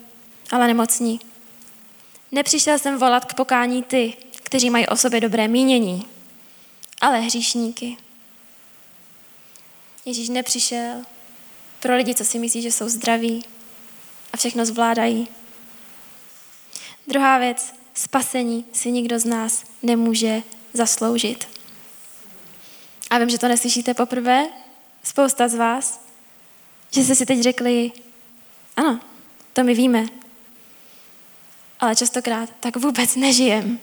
ale 0.50 0.66
nemocní. 0.66 1.20
Nepřišel 2.32 2.78
jsem 2.78 2.98
volat 2.98 3.24
k 3.24 3.34
pokání 3.34 3.82
ty, 3.82 4.14
kteří 4.48 4.70
mají 4.70 4.86
o 4.86 4.96
sobě 4.96 5.20
dobré 5.20 5.48
mínění, 5.48 6.06
ale 7.00 7.20
hříšníky. 7.20 7.96
Ježíš 10.04 10.28
nepřišel 10.28 11.02
pro 11.80 11.96
lidi, 11.96 12.14
co 12.14 12.24
si 12.24 12.38
myslí, 12.38 12.62
že 12.62 12.72
jsou 12.72 12.88
zdraví 12.88 13.44
a 14.32 14.36
všechno 14.36 14.66
zvládají. 14.66 15.28
Druhá 17.06 17.38
věc, 17.38 17.74
spasení 17.94 18.64
si 18.72 18.90
nikdo 18.90 19.18
z 19.18 19.24
nás 19.24 19.64
nemůže 19.82 20.42
zasloužit. 20.72 21.48
A 23.10 23.18
vím, 23.18 23.30
že 23.30 23.38
to 23.38 23.48
neslyšíte 23.48 23.94
poprvé, 23.94 24.46
spousta 25.02 25.48
z 25.48 25.54
vás, 25.54 26.00
že 26.90 27.04
jste 27.04 27.14
si 27.14 27.26
teď 27.26 27.40
řekli, 27.40 27.92
ano, 28.76 29.00
to 29.52 29.64
my 29.64 29.74
víme, 29.74 30.06
ale 31.80 31.96
častokrát 31.96 32.50
tak 32.60 32.76
vůbec 32.76 33.16
nežijem. 33.16 33.80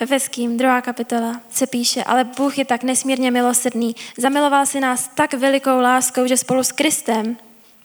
V 0.00 0.02
Efeským, 0.02 0.56
druhá 0.56 0.80
kapitola, 0.80 1.40
se 1.50 1.66
píše, 1.66 2.04
ale 2.04 2.24
Bůh 2.24 2.58
je 2.58 2.64
tak 2.64 2.82
nesmírně 2.82 3.30
milosrdný, 3.30 3.96
zamiloval 4.18 4.66
si 4.66 4.80
nás 4.80 5.10
tak 5.14 5.34
velikou 5.34 5.80
láskou, 5.80 6.26
že 6.26 6.36
spolu 6.36 6.62
s 6.62 6.72
Kristem 6.72 7.36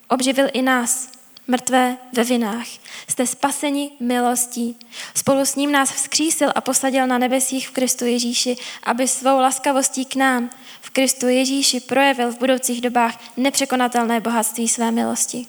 obživil 0.08 0.48
i 0.52 0.62
nás, 0.62 1.08
mrtvé 1.46 1.96
ve 2.12 2.24
vinách. 2.24 2.66
Jste 3.08 3.26
spaseni 3.26 3.90
milostí. 4.00 4.78
Spolu 5.14 5.40
s 5.40 5.56
ním 5.56 5.72
nás 5.72 5.92
vzkřísil 5.92 6.52
a 6.54 6.60
posadil 6.60 7.06
na 7.06 7.18
nebesích 7.18 7.68
v 7.68 7.72
Kristu 7.72 8.04
Ježíši, 8.04 8.56
aby 8.82 9.08
svou 9.08 9.40
laskavostí 9.40 10.04
k 10.04 10.16
nám 10.16 10.50
v 10.80 10.90
Kristu 10.90 11.28
Ježíši 11.28 11.80
projevil 11.80 12.32
v 12.32 12.38
budoucích 12.38 12.80
dobách 12.80 13.20
nepřekonatelné 13.36 14.20
bohatství 14.20 14.68
své 14.68 14.90
milosti. 14.90 15.46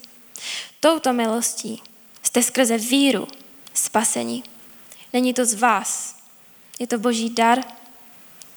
Touto 0.80 1.14
milostí 1.14 1.82
jste 2.24 2.44
skrze 2.44 2.78
víru 2.78 3.28
spaseni. 3.74 4.44
Není 5.14 5.34
to 5.34 5.46
z 5.46 5.54
vás, 5.54 6.17
je 6.80 6.88
to 6.88 6.98
boží 6.98 7.30
dar. 7.30 7.64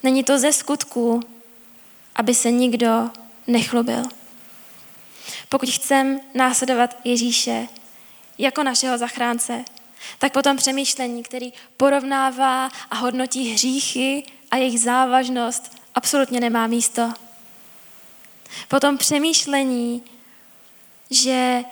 Není 0.03 0.23
to 0.23 0.39
ze 0.39 0.53
skutků, 0.53 1.19
aby 2.15 2.35
se 2.35 2.51
nikdo 2.51 3.09
nechlubil. 3.47 4.03
Pokud 5.49 5.69
chcem 5.69 6.19
následovat 6.33 6.97
Ježíše 7.03 7.67
jako 8.37 8.63
našeho 8.63 8.97
zachránce, 8.97 9.65
tak 10.19 10.33
potom 10.33 10.57
přemýšlení, 10.57 11.23
který 11.23 11.53
porovnává 11.77 12.71
a 12.91 12.95
hodnotí 12.95 13.49
hříchy 13.49 14.23
a 14.51 14.57
jejich 14.57 14.79
závažnost, 14.79 15.77
absolutně 15.95 16.39
nemá 16.39 16.67
místo. 16.67 17.13
Potom 18.67 18.97
přemýšlení, 18.97 20.03
že 21.09 21.63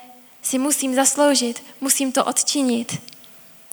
si 0.42 0.58
musím 0.58 0.94
zasloužit, 0.94 1.62
musím 1.80 2.12
to 2.12 2.24
odčinit, 2.24 3.02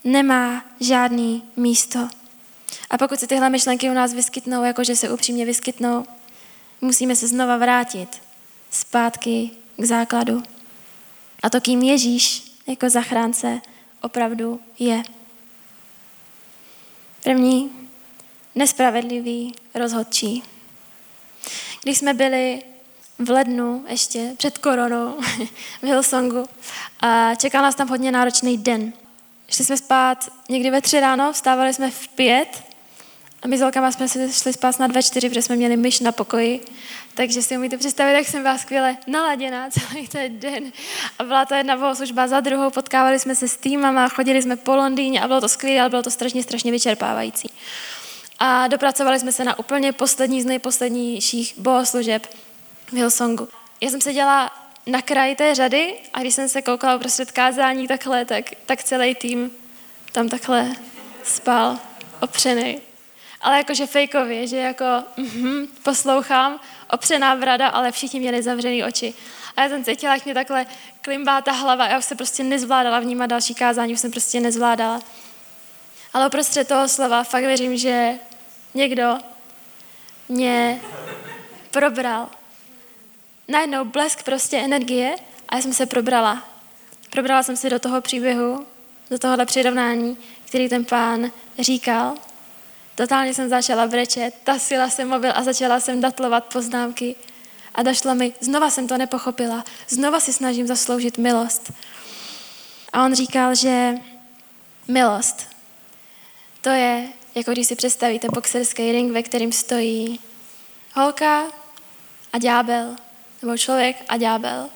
nemá 0.03 0.65
žádný 0.79 1.43
místo. 1.55 2.09
A 2.89 2.97
pokud 2.97 3.19
se 3.19 3.27
tyhle 3.27 3.49
myšlenky 3.49 3.89
u 3.89 3.93
nás 3.93 4.13
vyskytnou, 4.13 4.63
jakože 4.63 4.95
se 4.95 5.09
upřímně 5.09 5.45
vyskytnou, 5.45 6.05
musíme 6.81 7.15
se 7.15 7.27
znova 7.27 7.57
vrátit 7.57 8.21
zpátky 8.71 9.51
k 9.77 9.85
základu. 9.85 10.43
A 11.43 11.49
to, 11.49 11.61
kým 11.61 11.81
Ježíš 11.81 12.51
jako 12.67 12.89
zachránce 12.89 13.61
opravdu 14.01 14.59
je. 14.79 15.03
První, 17.23 17.71
nespravedlivý 18.55 19.55
rozhodčí. 19.73 20.43
Když 21.83 21.97
jsme 21.97 22.13
byli 22.13 22.63
v 23.19 23.29
lednu 23.29 23.85
ještě 23.89 24.33
před 24.37 24.57
koronou 24.57 25.19
v 25.81 25.83
Hillsongu 25.83 26.45
a 26.99 27.35
čekal 27.35 27.61
nás 27.61 27.75
tam 27.75 27.89
hodně 27.89 28.11
náročný 28.11 28.57
den. 28.57 28.93
Šli 29.49 29.65
jsme 29.65 29.77
spát 29.77 30.29
někdy 30.49 30.69
ve 30.69 30.81
tři 30.81 30.99
ráno, 30.99 31.33
vstávali 31.33 31.73
jsme 31.73 31.91
v 31.91 32.07
pět 32.07 32.63
a 33.43 33.47
my 33.47 33.57
s 33.57 33.61
holkama 33.61 33.91
jsme 33.91 34.07
se 34.07 34.33
šli 34.33 34.53
spát 34.53 34.79
na 34.79 34.87
dva 34.87 35.01
čtyři, 35.01 35.29
protože 35.29 35.41
jsme 35.41 35.55
měli 35.55 35.77
myš 35.77 35.99
na 35.99 36.11
pokoji. 36.11 36.65
Takže 37.13 37.41
si 37.41 37.57
umíte 37.57 37.77
představit, 37.77 38.13
jak 38.13 38.27
jsem 38.27 38.43
byla 38.43 38.57
skvěle 38.57 38.97
naladěná 39.07 39.69
celý 39.69 40.07
ten 40.07 40.39
den. 40.39 40.71
A 41.19 41.23
byla 41.23 41.45
to 41.45 41.55
jedna 41.55 41.77
bohoslužba 41.77 42.27
za 42.27 42.39
druhou, 42.39 42.69
potkávali 42.69 43.19
jsme 43.19 43.35
se 43.35 43.47
s 43.47 43.57
týmama, 43.57 44.09
chodili 44.09 44.41
jsme 44.41 44.55
po 44.55 44.75
Londýně 44.75 45.21
a 45.21 45.27
bylo 45.27 45.41
to 45.41 45.49
skvělé, 45.49 45.79
ale 45.79 45.89
bylo 45.89 46.03
to 46.03 46.11
strašně, 46.11 46.43
strašně 46.43 46.71
vyčerpávající. 46.71 47.49
A 48.39 48.67
dopracovali 48.67 49.19
jsme 49.19 49.31
se 49.31 49.43
na 49.43 49.59
úplně 49.59 49.91
poslední 49.91 50.41
z 50.41 50.45
nejposlednějších 50.45 51.53
bohoslužeb 51.57 52.27
v 52.87 52.93
Hillsongu. 52.93 53.47
Já 53.81 53.89
jsem 53.89 54.01
seděla 54.01 54.51
na 54.87 55.01
kraji 55.01 55.35
té 55.35 55.55
řady 55.55 55.95
a 56.13 56.19
když 56.19 56.35
jsem 56.35 56.49
se 56.49 56.61
koukala 56.61 56.95
uprostřed 56.95 57.31
kázání 57.31 57.87
takhle, 57.87 58.25
tak, 58.25 58.45
tak 58.65 58.83
celý 58.83 59.15
tým 59.15 59.51
tam 60.11 60.29
takhle 60.29 60.71
spal, 61.23 61.77
opřený 62.21 62.81
ale 63.41 63.57
jakože 63.57 63.87
fejkově, 63.87 64.47
že 64.47 64.57
jako 64.57 64.85
mm-hmm, 65.17 65.67
poslouchám, 65.83 66.59
opřená 66.89 67.35
brada, 67.35 67.67
ale 67.67 67.91
všichni 67.91 68.19
měli 68.19 68.43
zavřený 68.43 68.83
oči. 68.83 69.13
A 69.55 69.63
já 69.63 69.69
jsem 69.69 69.83
cítila, 69.83 70.13
jak 70.13 70.25
mě 70.25 70.33
takhle 70.33 70.65
klimbá 71.01 71.41
ta 71.41 71.51
hlava, 71.51 71.87
já 71.87 71.97
už 71.97 72.05
se 72.05 72.15
prostě 72.15 72.43
nezvládala 72.43 72.99
vnímat 72.99 73.27
další 73.27 73.55
kázání, 73.55 73.93
už 73.93 73.99
jsem 73.99 74.11
prostě 74.11 74.39
nezvládala. 74.39 74.99
Ale 76.13 76.27
uprostřed 76.27 76.67
toho 76.67 76.89
slova 76.89 77.23
fakt 77.23 77.43
věřím, 77.43 77.77
že 77.77 78.13
někdo 78.73 79.17
mě 80.29 80.81
probral. 81.71 82.29
Najednou 83.47 83.85
blesk 83.85 84.23
prostě 84.23 84.57
energie 84.57 85.15
a 85.49 85.55
já 85.55 85.61
jsem 85.61 85.73
se 85.73 85.85
probrala. 85.85 86.49
Probrala 87.09 87.43
jsem 87.43 87.57
se 87.57 87.69
do 87.69 87.79
toho 87.79 88.01
příběhu, 88.01 88.65
do 89.09 89.19
tohohle 89.19 89.45
přirovnání, 89.45 90.17
který 90.45 90.69
ten 90.69 90.85
pán 90.85 91.31
říkal 91.59 92.15
Totálně 92.97 93.33
jsem 93.33 93.49
začala 93.49 93.87
brečet, 93.87 94.33
tasila 94.43 94.89
jsem 94.89 95.07
mobil 95.07 95.31
a 95.35 95.43
začala 95.43 95.79
jsem 95.79 96.01
datlovat 96.01 96.45
poznámky. 96.53 97.15
A 97.75 97.83
došlo 97.83 98.15
mi, 98.15 98.33
znova 98.39 98.69
jsem 98.69 98.87
to 98.87 98.97
nepochopila, 98.97 99.63
znova 99.89 100.19
si 100.19 100.33
snažím 100.33 100.67
zasloužit 100.67 101.17
milost. 101.17 101.71
A 102.93 103.05
on 103.05 103.15
říkal, 103.15 103.55
že 103.55 103.93
milost, 104.87 105.47
to 106.61 106.69
je, 106.69 107.07
jako 107.35 107.51
když 107.51 107.67
si 107.67 107.75
představíte 107.75 108.27
boxerský 108.33 108.91
ring, 108.91 109.11
ve 109.11 109.23
kterým 109.23 109.51
stojí 109.51 110.19
holka 110.93 111.43
a 112.33 112.37
ďábel, 112.37 112.95
nebo 113.41 113.57
člověk 113.57 114.05
a 114.09 114.17
ďábel 114.17 114.69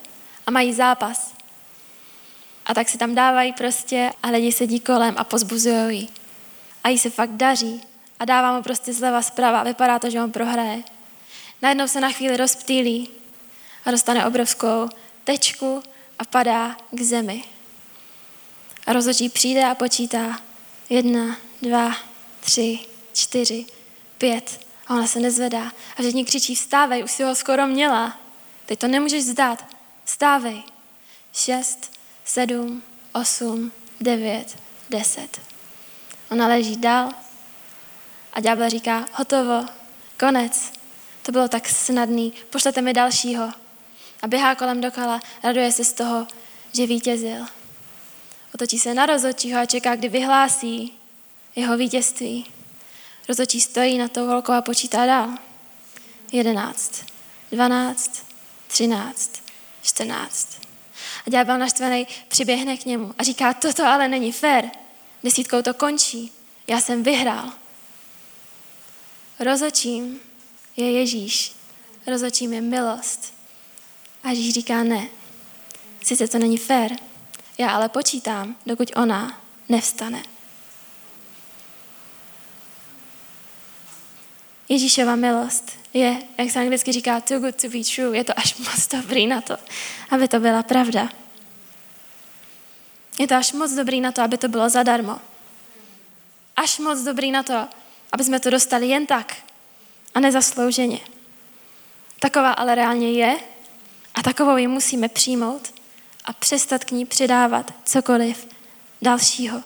a 0.46 0.50
mají 0.50 0.72
zápas. 0.72 1.34
A 2.66 2.74
tak 2.74 2.88
si 2.88 2.98
tam 2.98 3.14
dávají 3.14 3.52
prostě 3.52 4.10
a 4.22 4.28
lidi 4.28 4.52
sedí 4.52 4.80
kolem 4.80 5.14
a 5.18 5.24
pozbuzují 5.24 5.98
ji. 5.98 6.08
A 6.84 6.88
jí 6.88 6.98
se 6.98 7.10
fakt 7.10 7.30
daří 7.30 7.82
a 8.18 8.24
dává 8.24 8.56
mu 8.56 8.62
prostě 8.62 8.92
zleva 8.92 9.22
zprava 9.22 9.60
a 9.60 9.64
vypadá 9.64 9.98
to, 9.98 10.10
že 10.10 10.20
on 10.20 10.32
prohraje. 10.32 10.82
Najednou 11.62 11.88
se 11.88 12.00
na 12.00 12.10
chvíli 12.10 12.36
rozptýlí 12.36 13.08
a 13.84 13.90
dostane 13.90 14.26
obrovskou 14.26 14.88
tečku 15.24 15.82
a 16.18 16.24
padá 16.24 16.76
k 16.90 17.00
zemi. 17.00 17.44
A 18.86 18.92
rozhodčí 18.92 19.28
přijde 19.28 19.64
a 19.64 19.74
počítá 19.74 20.40
jedna, 20.90 21.36
dva, 21.62 21.96
tři, 22.40 22.78
čtyři, 23.12 23.66
pět. 24.18 24.60
A 24.86 24.94
ona 24.94 25.06
se 25.06 25.20
nezvedá. 25.20 25.72
A 25.96 26.02
všichni 26.02 26.24
křičí, 26.24 26.54
vstávej, 26.54 27.04
už 27.04 27.12
si 27.12 27.22
ho 27.22 27.34
skoro 27.34 27.66
měla. 27.66 28.21
Teď 28.66 28.78
to 28.78 28.88
nemůžeš 28.88 29.24
zdát. 29.24 29.66
Vstávej. 30.04 30.62
Šest, 31.32 31.98
sedm, 32.24 32.82
osm, 33.12 33.72
devět, 34.00 34.58
deset. 34.90 35.40
Ona 36.30 36.46
leží 36.46 36.76
dál 36.76 37.12
a 38.32 38.40
ďábel 38.40 38.70
říká, 38.70 39.06
hotovo, 39.12 39.66
konec. 40.18 40.72
To 41.22 41.32
bylo 41.32 41.48
tak 41.48 41.68
snadný, 41.68 42.32
pošlete 42.50 42.82
mi 42.82 42.92
dalšího. 42.92 43.52
A 44.22 44.26
běhá 44.26 44.54
kolem 44.54 44.80
dokola, 44.80 45.20
raduje 45.42 45.72
se 45.72 45.84
z 45.84 45.92
toho, 45.92 46.26
že 46.72 46.86
vítězil. 46.86 47.46
Otočí 48.54 48.78
se 48.78 48.94
na 48.94 49.06
rozhodčího 49.06 49.60
a 49.60 49.66
čeká, 49.66 49.96
kdy 49.96 50.08
vyhlásí 50.08 50.98
jeho 51.56 51.76
vítězství. 51.76 52.46
Rozhodčí 53.28 53.60
stojí 53.60 53.98
na 53.98 54.08
tou 54.08 54.26
holkou 54.26 54.52
a 54.52 54.62
počítá 54.62 55.06
dál. 55.06 55.30
Jedenáct, 56.32 57.04
dvanáct, 57.52 58.21
třináct, 58.72 59.30
čtrnáct. 59.82 60.48
A 61.26 61.30
ďábel 61.30 61.58
naštvený 61.58 62.06
přiběhne 62.28 62.76
k 62.76 62.84
němu 62.84 63.14
a 63.18 63.22
říká, 63.22 63.54
toto 63.54 63.84
ale 63.84 64.08
není 64.08 64.32
fér. 64.32 64.70
Desítkou 65.24 65.62
to 65.62 65.74
končí. 65.74 66.32
Já 66.66 66.80
jsem 66.80 67.02
vyhrál. 67.02 67.52
Rozočím 69.40 70.20
je 70.76 70.92
Ježíš. 70.92 71.52
Rozočím 72.06 72.52
je 72.52 72.60
milost. 72.60 73.34
A 74.24 74.30
Ježíš 74.30 74.54
říká 74.54 74.82
ne. 74.82 75.08
Sice 76.04 76.28
to 76.28 76.38
není 76.38 76.58
fér, 76.58 76.92
já 77.58 77.70
ale 77.70 77.88
počítám, 77.88 78.56
dokud 78.66 78.90
ona 78.96 79.40
nevstane. 79.68 80.22
Ježíšova 84.68 85.16
milost 85.16 85.72
je, 85.94 86.22
jak 86.38 86.50
se 86.50 86.60
anglicky 86.60 86.92
říká, 86.92 87.20
too 87.20 87.38
good 87.38 87.62
to 87.62 87.68
be 87.68 87.78
true. 87.94 88.16
Je 88.16 88.24
to 88.24 88.38
až 88.38 88.54
moc 88.58 88.88
dobrý 88.88 89.26
na 89.26 89.40
to, 89.40 89.56
aby 90.10 90.28
to 90.28 90.40
byla 90.40 90.62
pravda. 90.62 91.08
Je 93.18 93.28
to 93.28 93.34
až 93.34 93.52
moc 93.52 93.72
dobrý 93.72 94.00
na 94.00 94.12
to, 94.12 94.22
aby 94.22 94.38
to 94.38 94.48
bylo 94.48 94.68
zadarmo. 94.68 95.18
Až 96.56 96.78
moc 96.78 97.02
dobrý 97.02 97.30
na 97.30 97.42
to, 97.42 97.68
aby 98.12 98.24
jsme 98.24 98.40
to 98.40 98.50
dostali 98.50 98.88
jen 98.88 99.06
tak 99.06 99.36
a 100.14 100.20
nezaslouženě. 100.20 101.00
Taková 102.20 102.52
ale 102.52 102.74
reálně 102.74 103.12
je 103.12 103.36
A 104.14 104.22
takovou 104.22 104.56
ji 104.56 104.66
musíme 104.66 105.08
přijmout 105.08 105.74
a 106.24 106.32
přestat 106.32 106.84
k 106.84 106.90
ní 106.90 107.06
přidávat 107.06 107.74
cokoliv 107.84 108.48
dalšího. 109.02 109.62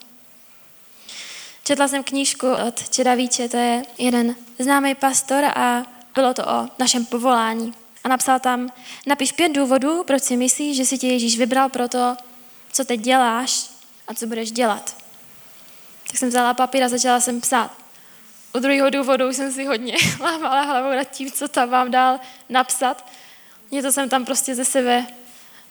Četla 1.66 1.88
jsem 1.88 2.05
knížku 2.05 2.52
od 2.68 2.90
Čeda 2.90 3.14
Víče, 3.14 3.48
to 3.48 3.57
je 3.57 3.83
jeden 3.98 4.35
známý 4.59 4.94
pastor 4.94 5.44
a 5.44 5.83
bylo 6.14 6.35
to 6.35 6.42
o 6.46 6.68
našem 6.79 7.07
povolání. 7.07 7.74
A 8.05 8.09
napsal 8.09 8.40
tam, 8.40 8.68
napiš 9.07 9.33
pět 9.33 9.52
důvodů, 9.52 10.05
proč 10.05 10.22
si 10.22 10.37
myslíš, 10.37 10.76
že 10.76 10.87
si 10.87 10.98
tě 10.98 11.07
Ježíš 11.07 11.38
vybral 11.38 11.68
pro 11.68 11.88
to, 11.88 12.16
co 12.72 12.85
teď 12.85 13.00
děláš 13.00 13.70
a 14.09 14.14
co 14.14 14.26
budeš 14.26 14.52
dělat. 14.52 14.96
Tak 16.07 16.16
jsem 16.16 16.29
vzala 16.29 16.55
papír 16.55 16.83
a 16.83 16.88
začala 16.88 17.20
jsem 17.20 17.40
psát. 17.40 17.70
U 18.55 18.59
druhého 18.59 18.90
důvodu 18.90 19.33
jsem 19.33 19.52
si 19.52 19.64
hodně 19.64 19.96
lámala 20.20 20.62
hlavou 20.62 20.96
nad 20.96 21.05
tím, 21.05 21.33
co 21.33 21.48
tam 21.48 21.70
vám 21.70 21.90
dál 21.90 22.20
napsat. 22.48 23.07
Něco 23.70 23.92
jsem 23.92 24.09
tam 24.09 24.24
prostě 24.24 24.55
ze 24.55 24.64
sebe 24.64 25.07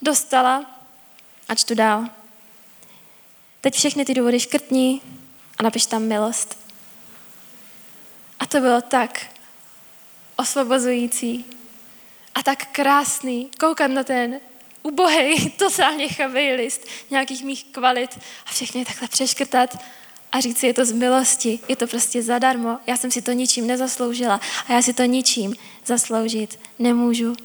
dostala 0.01 0.65
a 1.49 1.55
čtu 1.55 1.75
dál. 1.75 2.05
Teď 3.62 3.75
všechny 3.75 4.05
ty 4.05 4.13
důvody 4.13 4.39
škrtní 4.39 5.01
a 5.57 5.63
napiš 5.63 5.85
tam 5.85 6.03
milost. 6.03 6.57
A 8.39 8.45
to 8.45 8.59
bylo 8.59 8.81
tak 8.81 9.25
osvobozující 10.35 11.45
a 12.35 12.43
tak 12.43 12.65
krásný 12.71 13.49
koukat 13.59 13.91
na 13.91 14.03
ten 14.03 14.39
ubohý, 14.83 15.49
totálně 15.59 16.07
chavý 16.07 16.51
list 16.51 16.85
nějakých 17.09 17.43
mých 17.43 17.63
kvalit 17.63 18.19
a 18.45 18.51
všechny 18.51 18.85
takhle 18.85 19.07
přeškrtat 19.07 19.77
a 20.31 20.39
říct 20.39 20.57
si, 20.57 20.67
je 20.67 20.73
to 20.73 20.85
z 20.85 20.91
milosti, 20.91 21.59
je 21.67 21.75
to 21.75 21.87
prostě 21.87 22.23
zadarmo, 22.23 22.79
já 22.87 22.97
jsem 22.97 23.11
si 23.11 23.21
to 23.21 23.31
ničím 23.31 23.67
nezasloužila 23.67 24.39
a 24.67 24.73
já 24.73 24.81
si 24.81 24.93
to 24.93 25.03
ničím 25.03 25.55
zasloužit 25.85 26.59
nemůžu. 26.79 27.35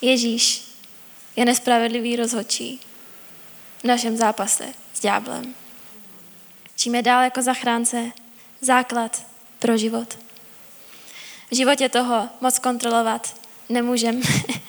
Ježíš 0.00 0.64
je 1.36 1.44
nespravedlivý 1.44 2.16
rozhodčí 2.16 2.80
v 3.78 3.84
našem 3.84 4.16
zápase 4.16 4.74
s 4.94 5.00
ďáblem. 5.00 5.59
Čím 6.80 6.94
je 6.94 7.02
dál 7.02 7.22
jako 7.22 7.42
zachránce, 7.42 8.12
základ 8.60 9.26
pro 9.58 9.76
život. 9.76 10.18
V 11.50 11.56
životě 11.56 11.88
toho 11.88 12.28
moc 12.40 12.58
kontrolovat 12.58 13.34
nemůžeme. 13.68 14.20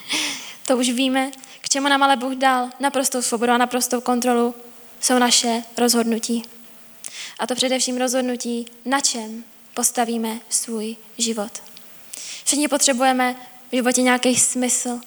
to 0.68 0.78
už 0.78 0.90
víme. 0.90 1.32
K 1.62 1.70
čemu 1.70 1.88
nám 1.88 2.04
ale 2.04 2.16
Bůh 2.16 2.34
dal 2.34 2.70
naprostou 2.80 3.22
svobodu 3.22 3.52
a 3.52 3.58
naprostou 3.58 4.02
kontrolu, 4.02 4.56
jsou 5.00 5.20
naše 5.20 5.64
rozhodnutí. 5.78 6.44
A 7.40 7.48
to 7.48 7.56
především 7.56 7.98
rozhodnutí, 7.98 8.66
na 8.86 9.00
čem 9.00 9.44
postavíme 9.74 10.40
svůj 10.50 10.96
život. 11.18 11.64
Všichni 12.46 12.68
potřebujeme 12.68 13.36
v 13.72 13.76
životě 13.76 14.02
nějaký 14.02 14.36
smysl, 14.36 15.00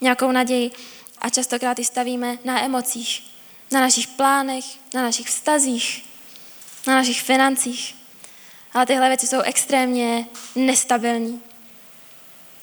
nějakou 0.00 0.32
naději 0.32 0.70
a 1.18 1.30
častokrát 1.30 1.78
ji 1.78 1.84
stavíme 1.84 2.38
na 2.44 2.64
emocích, 2.64 3.22
na 3.70 3.80
našich 3.80 4.06
plánech, 4.06 4.64
na 4.94 5.02
našich 5.02 5.26
vztazích, 5.26 6.11
na 6.86 6.94
našich 6.94 7.22
financích. 7.22 7.94
Ale 8.74 8.86
tyhle 8.86 9.08
věci 9.08 9.26
jsou 9.26 9.40
extrémně 9.40 10.26
nestabilní. 10.54 11.42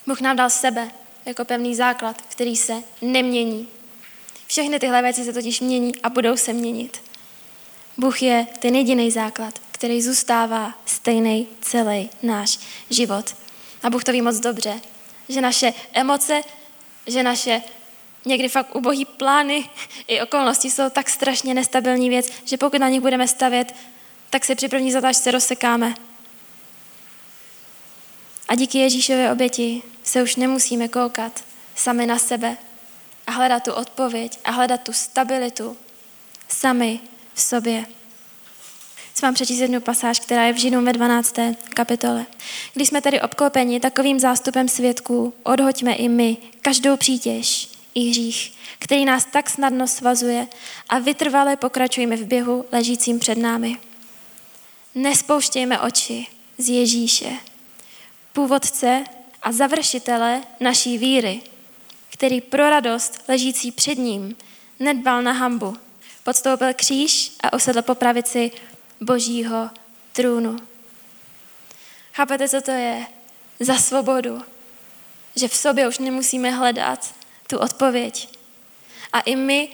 Bůh 0.07 0.21
nám 0.21 0.35
dal 0.35 0.49
sebe 0.49 0.91
jako 1.25 1.45
pevný 1.45 1.75
základ, 1.75 2.21
který 2.21 2.55
se 2.55 2.73
nemění. 3.01 3.67
Všechny 4.47 4.79
tyhle 4.79 5.01
věci 5.01 5.23
se 5.23 5.33
totiž 5.33 5.61
mění 5.61 6.01
a 6.01 6.09
budou 6.09 6.37
se 6.37 6.53
měnit. 6.53 7.01
Bůh 7.97 8.21
je 8.21 8.47
ten 8.59 8.75
jediný 8.75 9.11
základ, 9.11 9.59
který 9.71 10.01
zůstává 10.01 10.73
stejný 10.85 11.47
celý 11.61 12.09
náš 12.23 12.59
život. 12.89 13.35
A 13.83 13.89
Bůh 13.89 14.03
to 14.03 14.11
ví 14.11 14.21
moc 14.21 14.39
dobře, 14.39 14.79
že 15.29 15.41
naše 15.41 15.73
emoce, 15.93 16.41
že 17.07 17.23
naše 17.23 17.61
někdy 18.25 18.49
fakt 18.49 18.75
ubohý 18.75 19.05
plány 19.05 19.69
i 20.07 20.21
okolnosti 20.21 20.71
jsou 20.71 20.89
tak 20.89 21.09
strašně 21.09 21.53
nestabilní 21.53 22.09
věc, 22.09 22.29
že 22.45 22.57
pokud 22.57 22.81
na 22.81 22.89
nich 22.89 23.01
budeme 23.01 23.27
stavět, 23.27 23.75
tak 24.29 24.45
si 24.45 24.55
při 24.55 24.67
první 24.67 24.91
zatáčce 24.91 25.31
rozsekáme. 25.31 25.93
A 28.47 28.55
díky 28.55 28.77
Ježíšově 28.77 29.31
oběti 29.31 29.81
se 30.03 30.23
už 30.23 30.35
nemusíme 30.35 30.87
koukat 30.87 31.43
sami 31.75 32.05
na 32.05 32.19
sebe 32.19 32.57
a 33.27 33.31
hledat 33.31 33.63
tu 33.63 33.73
odpověď 33.73 34.39
a 34.43 34.51
hledat 34.51 34.81
tu 34.81 34.93
stabilitu 34.93 35.77
sami 36.47 36.99
v 37.33 37.41
sobě. 37.41 37.85
Chci 39.11 39.21
vám 39.25 39.33
přečíst 39.33 39.59
jednu 39.59 39.81
pasáž, 39.81 40.19
která 40.19 40.43
je 40.43 40.53
v 40.53 40.57
Židům 40.57 40.85
ve 40.85 40.93
12. 40.93 41.35
kapitole. 41.69 42.25
Když 42.73 42.87
jsme 42.87 43.01
tedy 43.01 43.21
obklopeni 43.21 43.79
takovým 43.79 44.19
zástupem 44.19 44.67
svědků, 44.67 45.33
odhoďme 45.43 45.93
i 45.93 46.09
my 46.09 46.37
každou 46.61 46.97
přítěž 46.97 47.69
i 47.95 48.09
hřích, 48.09 48.53
který 48.79 49.05
nás 49.05 49.25
tak 49.25 49.49
snadno 49.49 49.87
svazuje 49.87 50.47
a 50.89 50.99
vytrvale 50.99 51.55
pokračujeme 51.55 52.15
v 52.15 52.25
běhu 52.25 52.65
ležícím 52.71 53.19
před 53.19 53.37
námi. 53.37 53.77
Nespouštějme 54.95 55.79
oči 55.79 56.27
z 56.57 56.69
Ježíše, 56.69 57.31
původce 58.33 59.03
a 59.41 59.51
završitele 59.51 60.43
naší 60.59 60.97
víry, 60.97 61.41
který 62.09 62.41
pro 62.41 62.69
radost 62.69 63.23
ležící 63.27 63.71
před 63.71 63.97
ním 63.97 64.35
nedbal 64.79 65.21
na 65.21 65.31
hambu, 65.31 65.77
podstoupil 66.23 66.73
kříž 66.73 67.31
a 67.43 67.53
usedl 67.53 67.81
po 67.81 67.95
pravici 67.95 68.51
božího 69.01 69.69
trůnu. 70.13 70.57
Chápete, 72.13 72.49
co 72.49 72.61
to 72.61 72.71
je? 72.71 73.05
Za 73.59 73.77
svobodu. 73.77 74.41
Že 75.35 75.47
v 75.47 75.55
sobě 75.55 75.87
už 75.87 75.99
nemusíme 75.99 76.51
hledat 76.51 77.15
tu 77.47 77.57
odpověď. 77.57 78.29
A 79.13 79.19
i 79.19 79.35
my, 79.35 79.69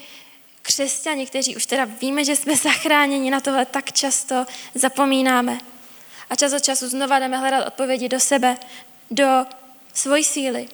křesťani, 0.65 1.27
kteří 1.27 1.55
už 1.55 1.65
teda 1.65 1.85
víme, 1.85 2.25
že 2.25 2.35
jsme 2.35 2.55
zachráněni, 2.55 3.31
na 3.31 3.39
tohle 3.39 3.65
tak 3.65 3.91
často 3.91 4.45
zapomínáme. 4.75 5.57
A 6.29 6.35
čas 6.35 6.53
od 6.53 6.63
času 6.63 6.89
znova 6.89 7.19
jdeme 7.19 7.37
hledat 7.37 7.67
odpovědi 7.67 8.09
do 8.09 8.19
sebe, 8.19 8.57
do 9.11 9.45
svojí 9.93 10.23
síly, 10.23 10.67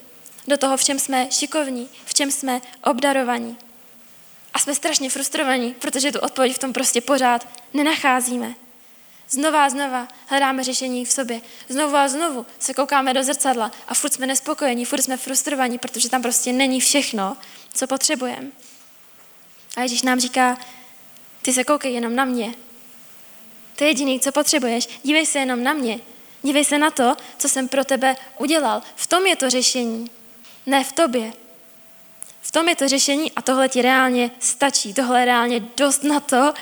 do 0.47 0.58
toho, 0.58 0.77
v 0.77 0.84
čem 0.84 0.99
jsme 0.99 1.32
šikovní, 1.32 1.89
v 2.06 2.13
čem 2.13 2.32
jsme 2.32 2.62
obdarovaní. 2.84 3.58
A 4.54 4.60
jsme 4.60 4.75
strašně 4.75 5.10
frustrovaní, 5.10 5.73
protože 5.73 6.12
tu 6.12 6.19
odpověď 6.19 6.56
v 6.56 6.60
tom 6.60 6.73
prostě 6.73 7.01
pořád 7.01 7.47
nenacházíme. 7.73 8.54
Znova 9.30 9.65
a 9.65 9.69
znova 9.69 10.08
hledáme 10.27 10.63
řešení 10.63 11.06
v 11.06 11.12
sobě. 11.12 11.41
Znovu 11.69 11.95
a 11.95 12.08
znovu 12.08 12.45
se 12.60 12.73
koukáme 12.73 13.13
do 13.13 13.23
zrcadla 13.23 13.71
a 13.88 13.93
furt 13.93 14.13
jsme 14.13 14.27
nespokojení, 14.27 14.86
furt 14.86 15.01
jsme 15.01 15.17
frustrovaní, 15.17 15.77
protože 15.77 16.10
tam 16.10 16.21
prostě 16.21 16.54
není 16.54 16.80
všechno, 16.80 17.38
co 17.73 17.88
potřebujeme. 17.88 18.51
A 19.75 19.81
Ježíš 19.81 20.01
nám 20.01 20.19
říká, 20.19 20.57
ty 21.41 21.53
se 21.53 21.63
koukej 21.63 21.93
jenom 21.93 22.15
na 22.15 22.25
mě. 22.25 22.53
To 23.75 23.84
je 23.84 23.89
jediný, 23.89 24.19
co 24.19 24.31
potřebuješ. 24.31 24.89
Dívej 25.03 25.25
se 25.25 25.39
jenom 25.39 25.63
na 25.63 25.73
mě. 25.73 25.99
Dívej 26.41 26.65
se 26.65 26.77
na 26.77 26.91
to, 26.91 27.15
co 27.38 27.49
jsem 27.49 27.67
pro 27.67 27.86
tebe 27.86 28.15
udělal. 28.38 28.81
V 28.95 29.07
tom 29.07 29.25
je 29.25 29.36
to 29.36 29.49
řešení, 29.49 30.10
ne 30.65 30.84
v 30.84 30.91
tobě. 30.91 31.34
V 32.41 32.51
tom 32.51 32.69
je 32.69 32.75
to 32.75 32.88
řešení 32.88 33.31
a 33.31 33.41
tohle 33.41 33.69
ti 33.69 33.81
reálně 33.81 34.31
stačí. 34.39 34.93
Tohle 34.93 35.19
je 35.19 35.25
reálně 35.25 35.60
dost 35.77 36.03
na 36.03 36.19
to, 36.19 36.53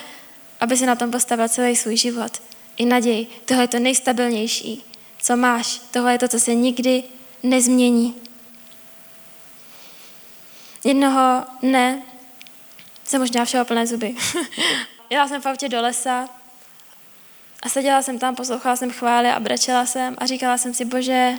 aby 0.60 0.76
si 0.76 0.86
na 0.86 0.96
tom 0.96 1.10
postavil 1.10 1.48
celý 1.48 1.76
svůj 1.76 1.96
život. 1.96 2.42
I 2.76 2.84
naději. 2.84 3.26
Tohle 3.44 3.64
je 3.64 3.68
to 3.68 3.78
nejstabilnější, 3.78 4.84
co 5.22 5.36
máš. 5.36 5.80
Tohle 5.90 6.12
je 6.12 6.18
to, 6.18 6.28
co 6.28 6.40
se 6.40 6.54
nikdy 6.54 7.04
nezmění. 7.42 8.14
Jednoho 10.84 11.44
dne 11.62 12.02
jsem 13.10 13.22
měla 13.22 13.44
všeho 13.44 13.64
plné 13.64 13.86
zuby. 13.86 14.14
Jela 15.10 15.28
jsem 15.28 15.42
v 15.42 15.46
autě 15.46 15.68
do 15.68 15.80
lesa 15.80 16.28
a 17.62 17.68
seděla 17.68 18.02
jsem 18.02 18.18
tam, 18.18 18.34
poslouchala 18.34 18.76
jsem 18.76 18.90
chvály 18.90 19.28
a 19.28 19.40
brečela 19.40 19.86
jsem 19.86 20.16
a 20.18 20.26
říkala 20.26 20.58
jsem 20.58 20.74
si, 20.74 20.84
bože, 20.84 21.34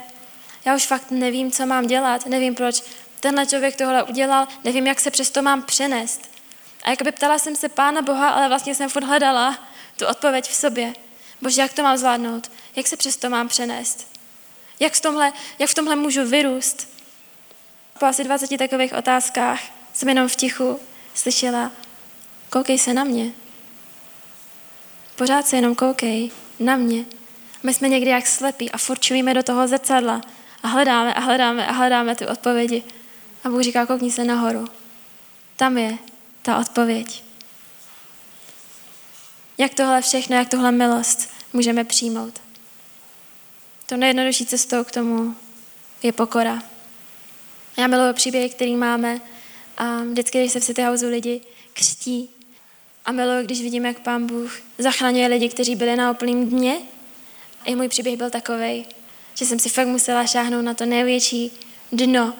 já 0.65 0.75
už 0.75 0.86
fakt 0.86 1.12
nevím, 1.12 1.51
co 1.51 1.65
mám 1.65 1.88
dělat, 1.88 2.25
nevím, 2.25 2.55
proč 2.55 2.84
tenhle 3.19 3.45
člověk 3.45 3.75
tohle 3.75 4.03
udělal, 4.03 4.47
nevím, 4.63 4.88
jak 4.88 4.99
se 4.99 5.12
přes 5.12 5.29
to 5.29 5.41
mám 5.41 5.62
přenést. 5.62 6.29
A 6.84 6.89
jakoby 6.89 7.12
ptala 7.12 7.39
jsem 7.39 7.55
se 7.55 7.69
Pána 7.69 8.01
Boha, 8.01 8.29
ale 8.29 8.47
vlastně 8.47 8.75
jsem 8.75 8.89
furt 8.89 9.03
hledala 9.03 9.57
tu 9.97 10.07
odpověď 10.07 10.49
v 10.49 10.53
sobě. 10.53 10.93
Bože, 11.41 11.62
jak 11.62 11.73
to 11.73 11.84
mám 11.84 11.97
zvládnout? 11.97 12.51
Jak 12.75 12.88
se 12.88 12.97
přes 12.97 13.17
to 13.17 13.29
mám 13.29 13.47
přenést? 13.47 14.07
Jak 14.79 14.93
v 14.93 15.01
tomhle, 15.01 15.34
jak 15.60 15.69
v 15.69 15.73
tomhle 15.73 15.95
můžu 15.95 16.25
vyrůst? 16.25 16.89
Po 17.99 18.05
asi 18.05 18.23
20 18.23 18.57
takových 18.57 18.93
otázkách 18.93 19.60
jsem 19.93 20.10
jenom 20.10 20.27
v 20.27 20.36
tichu 20.36 20.79
slyšela, 21.13 21.71
koukej 22.50 22.80
se 22.80 22.93
na 22.93 23.04
mě. 23.04 23.32
Pořád 25.15 25.47
se 25.47 25.56
jenom 25.56 25.76
koukej 25.76 26.32
na 26.60 26.76
mě. 26.76 27.06
My 27.63 27.74
jsme 27.74 27.89
někdy 27.89 28.10
jak 28.10 28.28
slepí 28.28 28.71
a 28.71 28.78
furt 28.78 29.00
do 29.34 29.43
toho 29.43 29.67
zrcadla 29.67 30.21
a 30.63 30.67
hledáme 30.67 31.13
a 31.13 31.19
hledáme 31.19 31.67
a 31.67 31.71
hledáme 31.71 32.15
ty 32.15 32.28
odpovědi. 32.28 32.84
A 33.43 33.50
Bůh 33.50 33.62
říká, 33.62 33.86
koukni 33.86 34.12
se 34.12 34.24
nahoru. 34.24 34.67
Tam 35.56 35.78
je 35.78 35.97
ta 36.41 36.58
odpověď. 36.58 37.24
Jak 39.58 39.74
tohle 39.74 40.02
všechno, 40.02 40.36
jak 40.36 40.50
tohle 40.50 40.71
milost 40.71 41.30
můžeme 41.54 41.84
přijmout. 41.84 42.41
To 43.86 43.97
nejjednodušší 43.97 44.45
cestou 44.45 44.84
k 44.84 44.91
tomu 44.91 45.36
je 46.04 46.12
pokora. 46.12 46.63
Já 47.78 47.88
miluji 47.88 48.13
příběhy, 48.13 48.50
který 48.50 48.76
máme 48.76 49.21
a 49.82 50.04
vždycky, 50.04 50.39
když 50.39 50.52
se 50.52 50.60
v 50.60 50.63
City 50.63 50.82
Houseu 50.82 51.10
lidi 51.10 51.41
křtí 51.74 52.30
a 53.06 53.12
miluji, 53.12 53.46
když 53.46 53.62
vidím, 53.62 53.86
jak 53.86 54.00
pán 54.00 54.28
Bůh 54.28 54.62
zachraňuje 54.78 55.28
lidi, 55.28 55.50
kteří 55.50 55.76
byli 55.76 55.96
na 55.96 56.12
úplném 56.12 56.50
dně. 56.50 56.78
I 57.65 57.76
můj 57.76 57.88
příběh 57.88 58.17
byl 58.17 58.30
takový, 58.30 58.86
že 59.36 59.46
jsem 59.46 59.60
si 59.60 59.70
fakt 59.70 59.88
musela 59.88 60.28
šáhnout 60.28 60.65
na 60.65 60.74
to 60.74 60.86
největší 60.86 61.52
dno, 61.91 62.34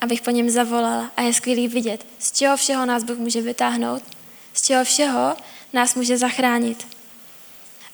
abych 0.00 0.22
po 0.22 0.30
něm 0.30 0.50
zavolala. 0.50 1.10
A 1.16 1.22
je 1.22 1.34
skvělý 1.34 1.68
vidět, 1.68 2.06
z 2.18 2.32
čeho 2.32 2.56
všeho 2.56 2.86
nás 2.86 3.04
Bůh 3.04 3.18
může 3.18 3.40
vytáhnout, 3.40 4.02
z 4.54 4.62
čeho 4.62 4.84
všeho 4.84 5.36
nás 5.72 5.94
může 5.94 6.18
zachránit. 6.18 6.86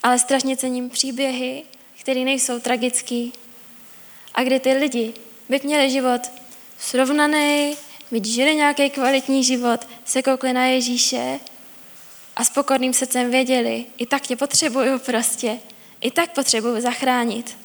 Ale 0.03 0.19
strašně 0.19 0.57
cením 0.57 0.91
příběhy, 0.91 1.65
které 2.01 2.21
nejsou 2.21 2.61
tragický 2.61 3.33
a 4.35 4.43
kde 4.43 4.61
ty 4.61 4.73
lidi 4.73 5.15
by 5.49 5.61
měli 5.65 5.91
život 5.91 6.21
srovnaný, 6.79 7.77
by 8.11 8.21
žili 8.25 8.55
nějaký 8.55 8.91
kvalitní 8.91 9.45
život, 9.45 9.89
se 10.05 10.23
koukli 10.23 10.53
na 10.53 10.67
Ježíše 10.67 11.41
a 12.37 12.45
s 12.45 12.51
pokorným 12.51 12.93
srdcem 12.93 13.31
věděli, 13.31 13.87
i 13.99 14.07
tak 14.07 14.23
tě 14.23 14.37
potřebuju 14.37 14.99
prostě, 14.99 15.59
i 16.01 16.11
tak 16.11 16.31
potřebuju 16.31 16.81
zachránit. 16.81 17.57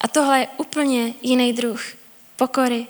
A 0.00 0.08
tohle 0.08 0.40
je 0.40 0.48
úplně 0.56 1.14
jiný 1.22 1.52
druh 1.52 1.84
pokory. 2.36 2.86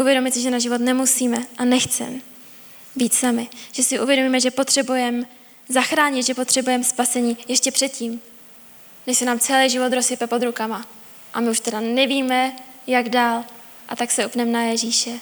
Uvědomit 0.00 0.34
si, 0.34 0.40
že 0.40 0.50
na 0.50 0.58
život 0.58 0.80
nemusíme 0.80 1.38
a 1.58 1.64
nechceme 1.64 2.20
být 2.96 3.14
sami. 3.14 3.48
Že 3.72 3.82
si 3.82 4.00
uvědomíme, 4.00 4.40
že 4.40 4.50
potřebujeme 4.50 5.24
zachránit, 5.68 6.26
že 6.26 6.34
potřebujeme 6.34 6.84
spasení 6.84 7.36
ještě 7.48 7.70
předtím, 7.70 8.20
než 9.06 9.18
se 9.18 9.24
nám 9.24 9.38
celý 9.38 9.70
život 9.70 9.92
rozsype 9.92 10.26
pod 10.26 10.42
rukama. 10.42 10.86
A 11.34 11.40
my 11.40 11.50
už 11.50 11.60
teda 11.60 11.80
nevíme, 11.80 12.56
jak 12.86 13.08
dál. 13.08 13.44
A 13.92 13.96
tak 13.96 14.10
se 14.10 14.26
upneme 14.26 14.50
na 14.50 14.62
Ježíše. 14.62 15.20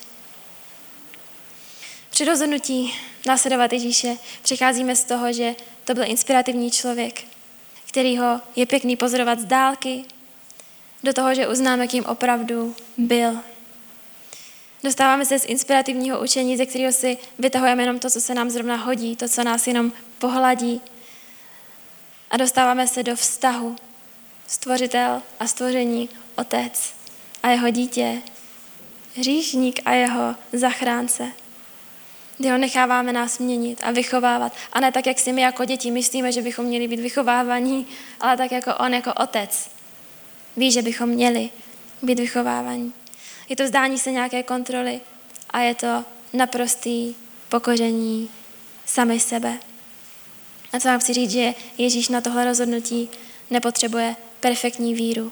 Při 2.10 2.24
rozhodnutí 2.24 2.94
následovat 3.26 3.72
Ježíše 3.72 4.16
přicházíme 4.42 4.96
z 4.96 5.04
toho, 5.04 5.32
že 5.32 5.54
to 5.84 5.94
byl 5.94 6.04
inspirativní 6.06 6.70
člověk, 6.70 7.24
který 7.88 8.18
ho 8.18 8.40
je 8.56 8.66
pěkný 8.66 8.96
pozorovat 8.96 9.40
z 9.40 9.44
dálky, 9.44 10.04
do 11.02 11.12
toho, 11.12 11.34
že 11.34 11.48
uznáme, 11.48 11.88
kým 11.88 12.04
opravdu 12.04 12.76
byl. 12.96 13.38
Dostáváme 14.84 15.24
se 15.24 15.38
z 15.38 15.44
inspirativního 15.44 16.20
učení, 16.20 16.56
ze 16.56 16.66
kterého 16.66 16.92
si 16.92 17.18
vytahujeme 17.38 17.82
jenom 17.82 17.98
to, 17.98 18.10
co 18.10 18.20
se 18.20 18.34
nám 18.34 18.50
zrovna 18.50 18.76
hodí, 18.76 19.16
to, 19.16 19.28
co 19.28 19.44
nás 19.44 19.66
jenom 19.66 19.92
pohladí. 20.18 20.80
A 22.30 22.36
dostáváme 22.36 22.88
se 22.88 23.02
do 23.02 23.16
vztahu. 23.16 23.76
Stvořitel 24.46 25.22
a 25.40 25.46
stvoření, 25.46 26.08
otec 26.36 26.92
a 27.42 27.50
jeho 27.50 27.70
dítě, 27.70 28.22
hříšník 29.16 29.80
a 29.84 29.92
jeho 29.92 30.34
zachránce. 30.52 31.32
Kdy 32.38 32.48
ho 32.48 32.58
necháváme 32.58 33.12
nás 33.12 33.38
měnit 33.38 33.80
a 33.84 33.90
vychovávat. 33.90 34.52
A 34.72 34.80
ne 34.80 34.92
tak, 34.92 35.06
jak 35.06 35.18
si 35.18 35.32
my 35.32 35.42
jako 35.42 35.64
děti 35.64 35.90
myslíme, 35.90 36.32
že 36.32 36.42
bychom 36.42 36.64
měli 36.64 36.88
být 36.88 37.00
vychovávaní, 37.00 37.86
ale 38.20 38.36
tak 38.36 38.52
jako 38.52 38.74
on 38.74 38.94
jako 38.94 39.12
otec. 39.14 39.70
Ví, 40.56 40.72
že 40.72 40.82
bychom 40.82 41.08
měli 41.08 41.50
být 42.02 42.18
vychovávaní. 42.18 42.92
Je 43.48 43.56
to 43.56 43.64
vzdání 43.64 43.98
se 43.98 44.10
nějaké 44.10 44.42
kontroly 44.42 45.00
a 45.50 45.60
je 45.60 45.74
to 45.74 46.04
naprostý 46.32 47.14
pokoření 47.48 48.30
sami 48.86 49.20
sebe. 49.20 49.58
A 50.72 50.80
co 50.80 50.88
vám 50.88 51.00
chci 51.00 51.12
říct, 51.12 51.30
že 51.30 51.54
Ježíš 51.78 52.08
na 52.08 52.20
tohle 52.20 52.44
rozhodnutí 52.44 53.10
nepotřebuje 53.50 54.16
perfektní 54.40 54.94
víru. 54.94 55.30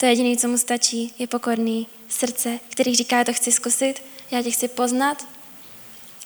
To 0.00 0.06
jediné, 0.06 0.36
co 0.36 0.48
mu 0.48 0.58
stačí, 0.58 1.14
je 1.18 1.26
pokorný 1.26 1.86
srdce, 2.08 2.60
který 2.68 2.94
říká, 2.94 3.18
já 3.18 3.24
to 3.24 3.32
chci 3.32 3.52
zkusit, 3.52 4.02
já 4.30 4.42
tě 4.42 4.50
chci 4.50 4.68
poznat 4.68 5.26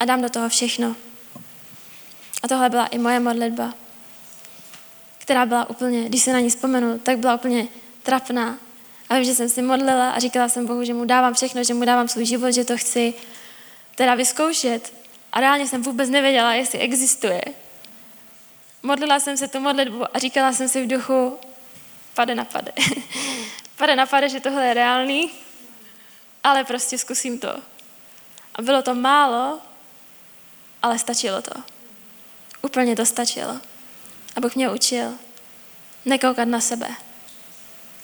a 0.01 0.05
dám 0.05 0.23
do 0.23 0.29
toho 0.29 0.49
všechno. 0.49 0.97
A 2.43 2.49
tohle 2.49 2.71
byla 2.71 2.87
i 2.87 2.99
moje 2.99 3.21
modlitba, 3.21 3.75
která 5.19 5.47
byla 5.47 5.71
úplně, 5.71 6.05
když 6.05 6.23
se 6.23 6.33
na 6.33 6.41
ní 6.41 6.51
vzpomenu, 6.51 6.99
tak 6.99 7.19
byla 7.19 7.35
úplně 7.35 7.69
trapná. 8.03 8.59
A 9.09 9.15
vím, 9.15 9.25
že 9.25 9.35
jsem 9.35 9.49
si 9.49 9.63
modlila 9.63 10.11
a 10.11 10.19
říkala 10.19 10.49
jsem 10.49 10.67
Bohu, 10.67 10.85
že 10.85 10.95
mu 10.95 11.05
dávám 11.05 11.35
všechno, 11.35 11.65
že 11.65 11.75
mu 11.75 11.85
dávám 11.85 12.09
svůj 12.09 12.27
život, 12.27 12.51
že 12.51 12.65
to 12.65 12.77
chci 12.77 13.15
teda 13.95 14.15
vyzkoušet. 14.15 14.93
A 15.33 15.41
reálně 15.41 15.67
jsem 15.67 15.83
vůbec 15.83 16.11
nevěděla, 16.11 16.55
jestli 16.55 16.79
existuje. 16.79 17.43
Modlila 18.83 19.21
jsem 19.21 19.37
se 19.37 19.49
tu 19.49 19.61
modlitbu 19.61 20.17
a 20.17 20.19
říkala 20.19 20.53
jsem 20.53 20.69
si 20.69 20.83
v 20.83 20.89
duchu, 20.89 21.39
pade 22.15 22.35
na 22.35 22.45
pade. 22.45 22.73
pade 23.85 23.97
na 23.97 24.07
pade, 24.07 24.29
že 24.29 24.41
tohle 24.41 24.67
je 24.67 24.75
reálný, 24.75 25.31
ale 26.45 26.65
prostě 26.65 26.99
zkusím 26.99 27.39
to. 27.39 27.49
A 28.55 28.63
bylo 28.63 28.83
to 28.83 28.95
málo, 28.95 29.61
ale 30.83 30.99
stačilo 30.99 31.43
to. 31.43 31.53
Úplně 32.63 32.97
to 32.97 33.07
stačilo. 33.07 33.61
A 34.37 34.41
Bůh 34.41 34.57
mě 34.57 34.71
učil 34.71 35.15
nekoukat 36.05 36.49
na 36.49 36.61
sebe, 36.61 36.89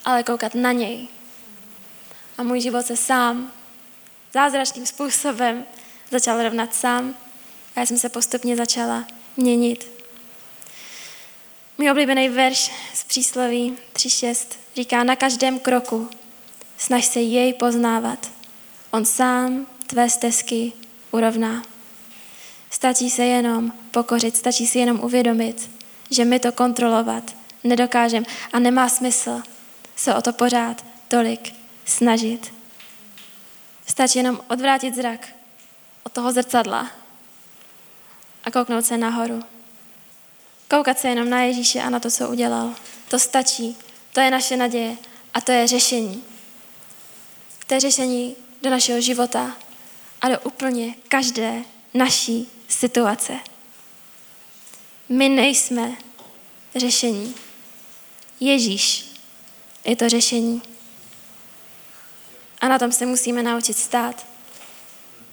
ale 0.04 0.22
koukat 0.22 0.54
na 0.54 0.72
něj. 0.72 1.08
A 2.38 2.42
můj 2.42 2.60
život 2.60 2.86
se 2.86 2.96
sám 2.96 3.52
zázračným 4.34 4.86
způsobem 4.86 5.64
začal 6.10 6.42
rovnat 6.42 6.74
sám 6.74 7.14
a 7.76 7.80
já 7.80 7.86
jsem 7.86 7.98
se 7.98 8.08
postupně 8.08 8.56
začala 8.56 9.04
měnit. 9.36 9.90
Můj 11.78 11.90
oblíbený 11.90 12.28
verš 12.28 12.72
z 12.94 13.04
přísloví 13.04 13.78
3.6 13.92 14.59
říká, 14.76 15.04
na 15.04 15.16
každém 15.16 15.58
kroku 15.58 16.10
snaž 16.78 17.04
se 17.04 17.20
jej 17.20 17.54
poznávat. 17.54 18.30
On 18.90 19.04
sám 19.04 19.66
tvé 19.86 20.10
stezky 20.10 20.72
urovná. 21.10 21.62
Stačí 22.70 23.10
se 23.10 23.24
jenom 23.24 23.72
pokořit, 23.90 24.36
stačí 24.36 24.66
si 24.66 24.78
jenom 24.78 25.00
uvědomit, 25.00 25.70
že 26.10 26.24
my 26.24 26.40
to 26.40 26.52
kontrolovat 26.52 27.36
nedokážeme 27.64 28.26
a 28.52 28.58
nemá 28.58 28.88
smysl 28.88 29.42
se 29.96 30.14
o 30.14 30.22
to 30.22 30.32
pořád 30.32 30.84
tolik 31.08 31.54
snažit. 31.84 32.54
Stačí 33.86 34.18
jenom 34.18 34.40
odvrátit 34.48 34.94
zrak 34.94 35.28
od 36.02 36.12
toho 36.12 36.32
zrcadla 36.32 36.90
a 38.44 38.50
kouknout 38.50 38.84
se 38.84 38.98
nahoru. 38.98 39.42
Koukat 40.70 40.98
se 40.98 41.08
jenom 41.08 41.30
na 41.30 41.42
Ježíše 41.42 41.80
a 41.80 41.90
na 41.90 42.00
to, 42.00 42.10
co 42.10 42.28
udělal. 42.28 42.74
To 43.08 43.18
stačí. 43.18 43.76
To 44.12 44.20
je 44.20 44.30
naše 44.30 44.56
naděje 44.56 44.96
a 45.34 45.40
to 45.40 45.52
je 45.52 45.66
řešení. 45.66 46.24
To 47.66 47.74
je 47.74 47.80
řešení 47.80 48.36
do 48.62 48.70
našeho 48.70 49.00
života 49.00 49.56
a 50.20 50.28
do 50.28 50.40
úplně 50.40 50.94
každé 51.08 51.62
naší 51.94 52.48
situace. 52.68 53.32
My 55.08 55.28
nejsme 55.28 55.92
řešení. 56.76 57.34
Ježíš 58.40 59.06
je 59.84 59.96
to 59.96 60.08
řešení. 60.08 60.62
A 62.60 62.68
na 62.68 62.78
tom 62.78 62.92
se 62.92 63.06
musíme 63.06 63.42
naučit 63.42 63.78
stát 63.78 64.26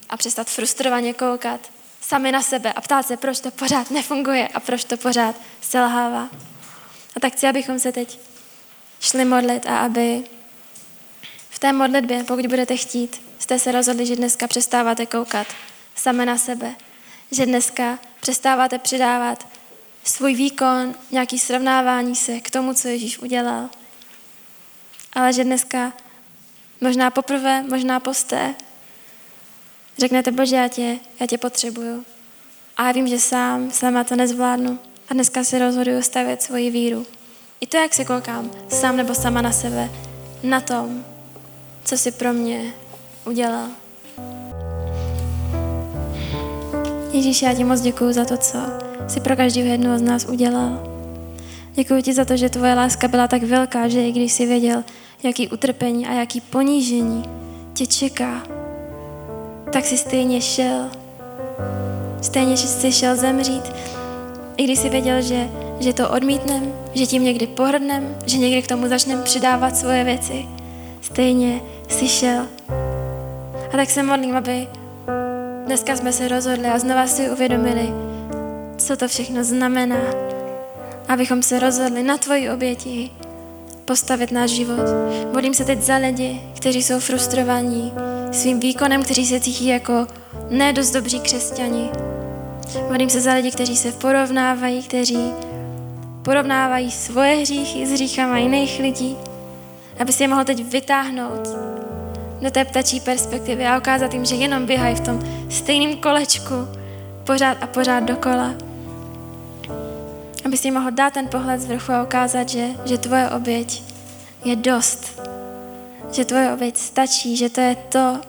a 0.10 0.18
přestat 0.18 0.50
frustrovaně 0.50 1.14
koukat 1.14 1.72
sami 2.02 2.32
na 2.32 2.42
sebe 2.42 2.74
a 2.74 2.82
ptát 2.82 3.08
se, 3.08 3.18
proč 3.18 3.40
to 3.40 3.52
pořád 3.52 3.92
nefunguje 3.92 4.48
a 4.48 4.60
proč 4.60 4.84
to 4.84 4.98
pořád 4.98 5.36
selhává. 5.62 6.30
A 7.16 7.20
tak 7.20 7.34
chci, 7.34 7.48
abychom 7.48 7.80
se 7.80 7.92
teď 7.92 8.20
šli 9.00 9.26
modlit 9.26 9.66
a 9.66 9.80
aby 9.80 10.24
v 11.50 11.60
té 11.60 11.74
modlitbě, 11.74 12.24
pokud 12.24 12.48
budete 12.48 12.78
chtít, 12.78 13.22
jste 13.40 13.60
se 13.60 13.72
rozhodli, 13.72 14.06
že 14.06 14.16
dneska 14.16 14.48
přestáváte 14.48 15.06
koukat 15.06 15.48
sami 15.96 16.26
na 16.26 16.38
sebe, 16.38 16.76
že 17.32 17.46
dneska 17.46 18.00
přestáváte 18.20 18.80
přidávat 18.80 19.48
svůj 20.04 20.36
výkon, 20.36 20.96
nějaký 21.12 21.40
srovnávání 21.40 22.16
se 22.16 22.40
k 22.40 22.52
tomu, 22.52 22.74
co 22.74 22.88
Ježíš 22.88 23.20
udělal. 23.20 23.70
Ale 25.14 25.34
že 25.34 25.44
dneska, 25.44 25.94
možná 26.82 27.12
poprvé, 27.12 27.64
možná 27.64 28.00
posté, 28.00 28.56
řeknete, 29.98 30.32
Bože, 30.32 30.56
já 30.56 30.68
tě, 30.68 31.00
já 31.20 31.28
tě 31.28 31.38
potřebuju. 31.38 32.06
A 32.78 32.86
já 32.86 32.92
vím, 32.92 33.08
že 33.08 33.20
sám, 33.20 33.72
sama 33.72 34.04
to 34.04 34.16
nezvládnu. 34.16 34.80
A 35.10 35.14
dneska 35.14 35.44
se 35.44 35.60
rozhoduju 35.60 36.02
stavět 36.02 36.42
svoji 36.42 36.72
víru. 36.72 37.06
I 37.62 37.68
to, 37.68 37.78
jak 37.78 37.94
se 37.94 38.06
koukám, 38.06 38.52
sám 38.70 38.98
nebo 38.98 39.16
sama 39.16 39.42
na 39.42 39.52
sebe, 39.52 39.90
na 40.44 40.62
tom, 40.62 41.04
co 41.84 41.98
si 41.98 42.12
pro 42.12 42.34
mě 42.34 42.74
udělal. 43.26 43.68
Ježíš, 47.12 47.42
já 47.42 47.54
ti 47.54 47.64
moc 47.64 47.82
děkuji 47.82 48.14
za 48.14 48.26
to, 48.26 48.38
co 48.38 48.58
jsi 49.08 49.20
pro 49.20 49.36
každého 49.36 49.68
jednoho 49.68 50.00
z 50.00 50.02
nás 50.02 50.26
udělal. 50.26 50.84
Děkuji 51.74 52.04
ti 52.04 52.14
za 52.14 52.26
to, 52.26 52.38
že 52.38 52.50
tvoje 52.50 52.74
láska 52.74 53.08
byla 53.08 53.28
tak 53.28 53.44
velká, 53.44 53.88
že 53.88 54.08
i 54.08 54.12
když 54.12 54.34
jsi 54.34 54.46
věděl, 54.46 54.84
jaký 55.24 55.50
utrpení 55.50 56.08
a 56.08 56.14
jaký 56.14 56.42
ponížení 56.42 57.24
tě 57.74 57.86
čeká, 57.86 58.44
tak 59.74 59.86
si 59.86 59.98
stejně 59.98 60.42
šel. 60.42 60.90
Stejně 62.22 62.58
jsi 62.58 62.92
šel 62.92 63.16
zemřít, 63.16 63.72
i 64.58 64.64
když 64.64 64.80
jsi 64.80 64.90
věděl, 64.90 65.22
že, 65.22 65.50
že 65.80 65.94
to 65.94 66.10
odmítnem, 66.10 66.74
že 66.94 67.06
tím 67.06 67.24
někdy 67.24 67.48
pohrdnem, 67.48 68.16
že 68.26 68.38
někdy 68.38 68.62
k 68.62 68.68
tomu 68.68 68.88
začneme 68.88 69.24
přidávat 69.24 69.78
svoje 69.78 70.04
věci, 70.04 70.46
stejně 71.02 71.62
jsi 71.88 72.08
šel. 72.08 72.48
A 73.74 73.78
tak 73.78 73.90
se 73.90 74.04
modlím, 74.04 74.36
aby 74.36 74.68
dneska 75.66 75.96
jsme 75.96 76.14
se 76.14 76.28
rozhodli 76.28 76.68
a 76.68 76.80
znova 76.80 77.08
si 77.08 77.30
uvědomili, 77.30 77.90
co 78.78 78.98
to 78.98 79.08
všechno 79.08 79.44
znamená, 79.44 80.00
abychom 81.08 81.44
se 81.44 81.60
rozhodli 81.60 82.04
na 82.04 82.18
tvoji 82.18 82.50
oběti 82.50 83.12
postavit 83.86 84.32
náš 84.32 84.50
život. 84.50 84.86
Modlím 85.34 85.54
se 85.54 85.66
teď 85.66 85.82
za 85.82 85.98
lidi, 85.98 86.42
kteří 86.56 86.84
jsou 86.84 87.00
frustrovaní 87.00 87.94
svým 88.32 88.60
výkonem, 88.60 89.04
kteří 89.04 89.26
se 89.26 89.40
cítí 89.40 89.68
jako 89.68 90.08
nedost 90.50 90.94
dobří 90.94 91.20
křesťani. 91.20 91.90
Modlím 92.90 93.10
se 93.10 93.22
za 93.22 93.34
lidi, 93.34 93.52
kteří 93.52 93.78
se 93.78 93.92
porovnávají, 93.92 94.84
kteří 94.84 95.32
porovnávají 96.28 96.92
svoje 96.92 97.36
hříchy 97.36 97.88
s 97.88 97.92
hříchama 97.92 98.38
jiných 98.38 98.80
lidí, 98.80 99.18
aby 100.00 100.14
si 100.14 100.24
je 100.24 100.28
mohl 100.28 100.44
teď 100.44 100.64
vytáhnout 100.64 101.48
do 102.42 102.52
té 102.52 102.66
ptačí 102.66 103.00
perspektivy 103.00 103.66
a 103.66 103.78
ukázat 103.78 104.14
jim, 104.14 104.26
že 104.26 104.36
jenom 104.36 104.66
běhají 104.66 104.96
v 104.96 105.00
tom 105.00 105.24
stejném 105.50 105.98
kolečku 105.98 106.54
pořád 107.24 107.58
a 107.62 107.68
pořád 107.68 108.04
dokola. 108.04 108.56
Aby 110.46 110.58
si 110.58 110.72
mohl 110.72 110.92
dát 110.92 111.14
ten 111.14 111.28
pohled 111.28 111.62
z 111.62 111.66
vrchu 111.66 111.92
a 111.92 112.04
ukázat, 112.04 112.50
že, 112.50 112.68
že 112.86 112.98
tvoje 112.98 113.30
oběť 113.30 113.84
je 114.46 114.56
dost. 114.56 115.22
Že 116.12 116.26
tvoje 116.26 116.54
oběť 116.54 116.78
stačí, 116.78 117.38
že 117.38 117.50
to 117.50 117.62
je 117.62 117.76
to, 117.76 118.20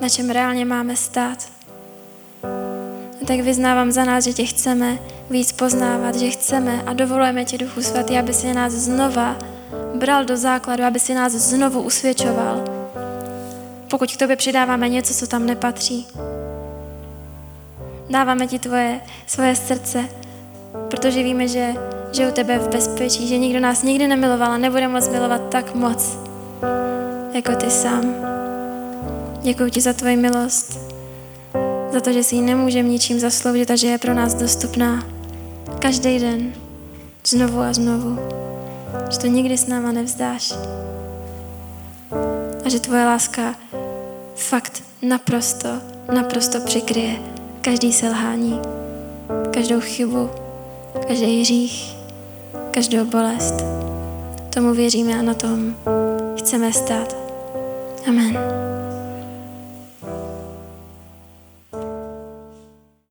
na 0.00 0.08
čem 0.08 0.30
reálně 0.30 0.64
máme 0.64 0.96
stát. 0.96 1.59
Tak 3.30 3.40
vyznávám 3.40 3.92
za 3.92 4.04
nás, 4.04 4.24
že 4.24 4.32
tě 4.32 4.44
chceme 4.44 4.98
víc 5.30 5.52
poznávat, 5.52 6.14
že 6.14 6.30
chceme 6.30 6.82
a 6.86 6.92
dovolujeme 6.92 7.44
ti, 7.44 7.58
Duchu 7.58 7.82
Svatý, 7.82 8.18
aby 8.18 8.34
si 8.34 8.54
nás 8.54 8.72
znova 8.72 9.38
bral 9.94 10.24
do 10.24 10.36
základu, 10.36 10.84
aby 10.84 11.00
si 11.00 11.14
nás 11.14 11.32
znovu 11.32 11.82
usvědčoval. 11.82 12.64
Pokud 13.90 14.12
k 14.12 14.16
tobě 14.16 14.36
přidáváme 14.36 14.88
něco, 14.88 15.14
co 15.14 15.26
tam 15.26 15.46
nepatří. 15.46 16.06
Dáváme 18.10 18.46
ti 18.46 18.58
tvoje, 18.58 19.00
svoje 19.26 19.56
srdce, 19.56 20.04
protože 20.90 21.22
víme, 21.22 21.48
že, 21.48 21.74
že 22.12 22.28
u 22.28 22.32
tebe 22.32 22.58
v 22.58 22.68
bezpečí, 22.68 23.28
že 23.28 23.38
nikdo 23.38 23.60
nás 23.60 23.82
nikdy 23.82 24.08
nemiloval 24.08 24.52
a 24.52 24.58
nebude 24.58 24.88
moc 24.88 25.08
milovat 25.08 25.48
tak 25.48 25.74
moc, 25.74 26.18
jako 27.34 27.56
ty 27.56 27.70
sám. 27.70 28.14
Děkuji 29.42 29.70
ti 29.70 29.80
za 29.80 29.92
tvoji 29.92 30.16
milost, 30.16 30.89
za 32.00 32.04
to, 32.04 32.12
že 32.12 32.24
si 32.24 32.34
ji 32.34 32.40
nemůžeme 32.40 32.88
ničím 32.88 33.20
zasloužit 33.20 33.70
a 33.70 33.76
že 33.76 33.86
je 33.86 33.98
pro 33.98 34.14
nás 34.14 34.34
dostupná 34.34 35.04
každý 35.78 36.18
den, 36.18 36.52
znovu 37.26 37.60
a 37.60 37.72
znovu. 37.72 38.18
Že 39.10 39.18
to 39.18 39.26
nikdy 39.26 39.58
s 39.58 39.66
náma 39.66 39.92
nevzdáš. 39.92 40.52
A 42.64 42.68
že 42.68 42.80
tvoje 42.80 43.04
láska 43.04 43.54
fakt 44.34 44.82
naprosto, 45.02 45.68
naprosto 46.14 46.60
přikryje 46.60 47.16
každý 47.60 47.92
selhání, 47.92 48.60
každou 49.50 49.80
chybu, 49.80 50.30
každý 51.08 51.40
hřích, 51.40 51.96
každou 52.70 53.04
bolest. 53.04 53.54
Tomu 54.54 54.74
věříme 54.74 55.18
a 55.18 55.22
na 55.22 55.34
tom 55.34 55.76
chceme 56.36 56.72
stát. 56.72 57.16
Amen. 58.08 58.38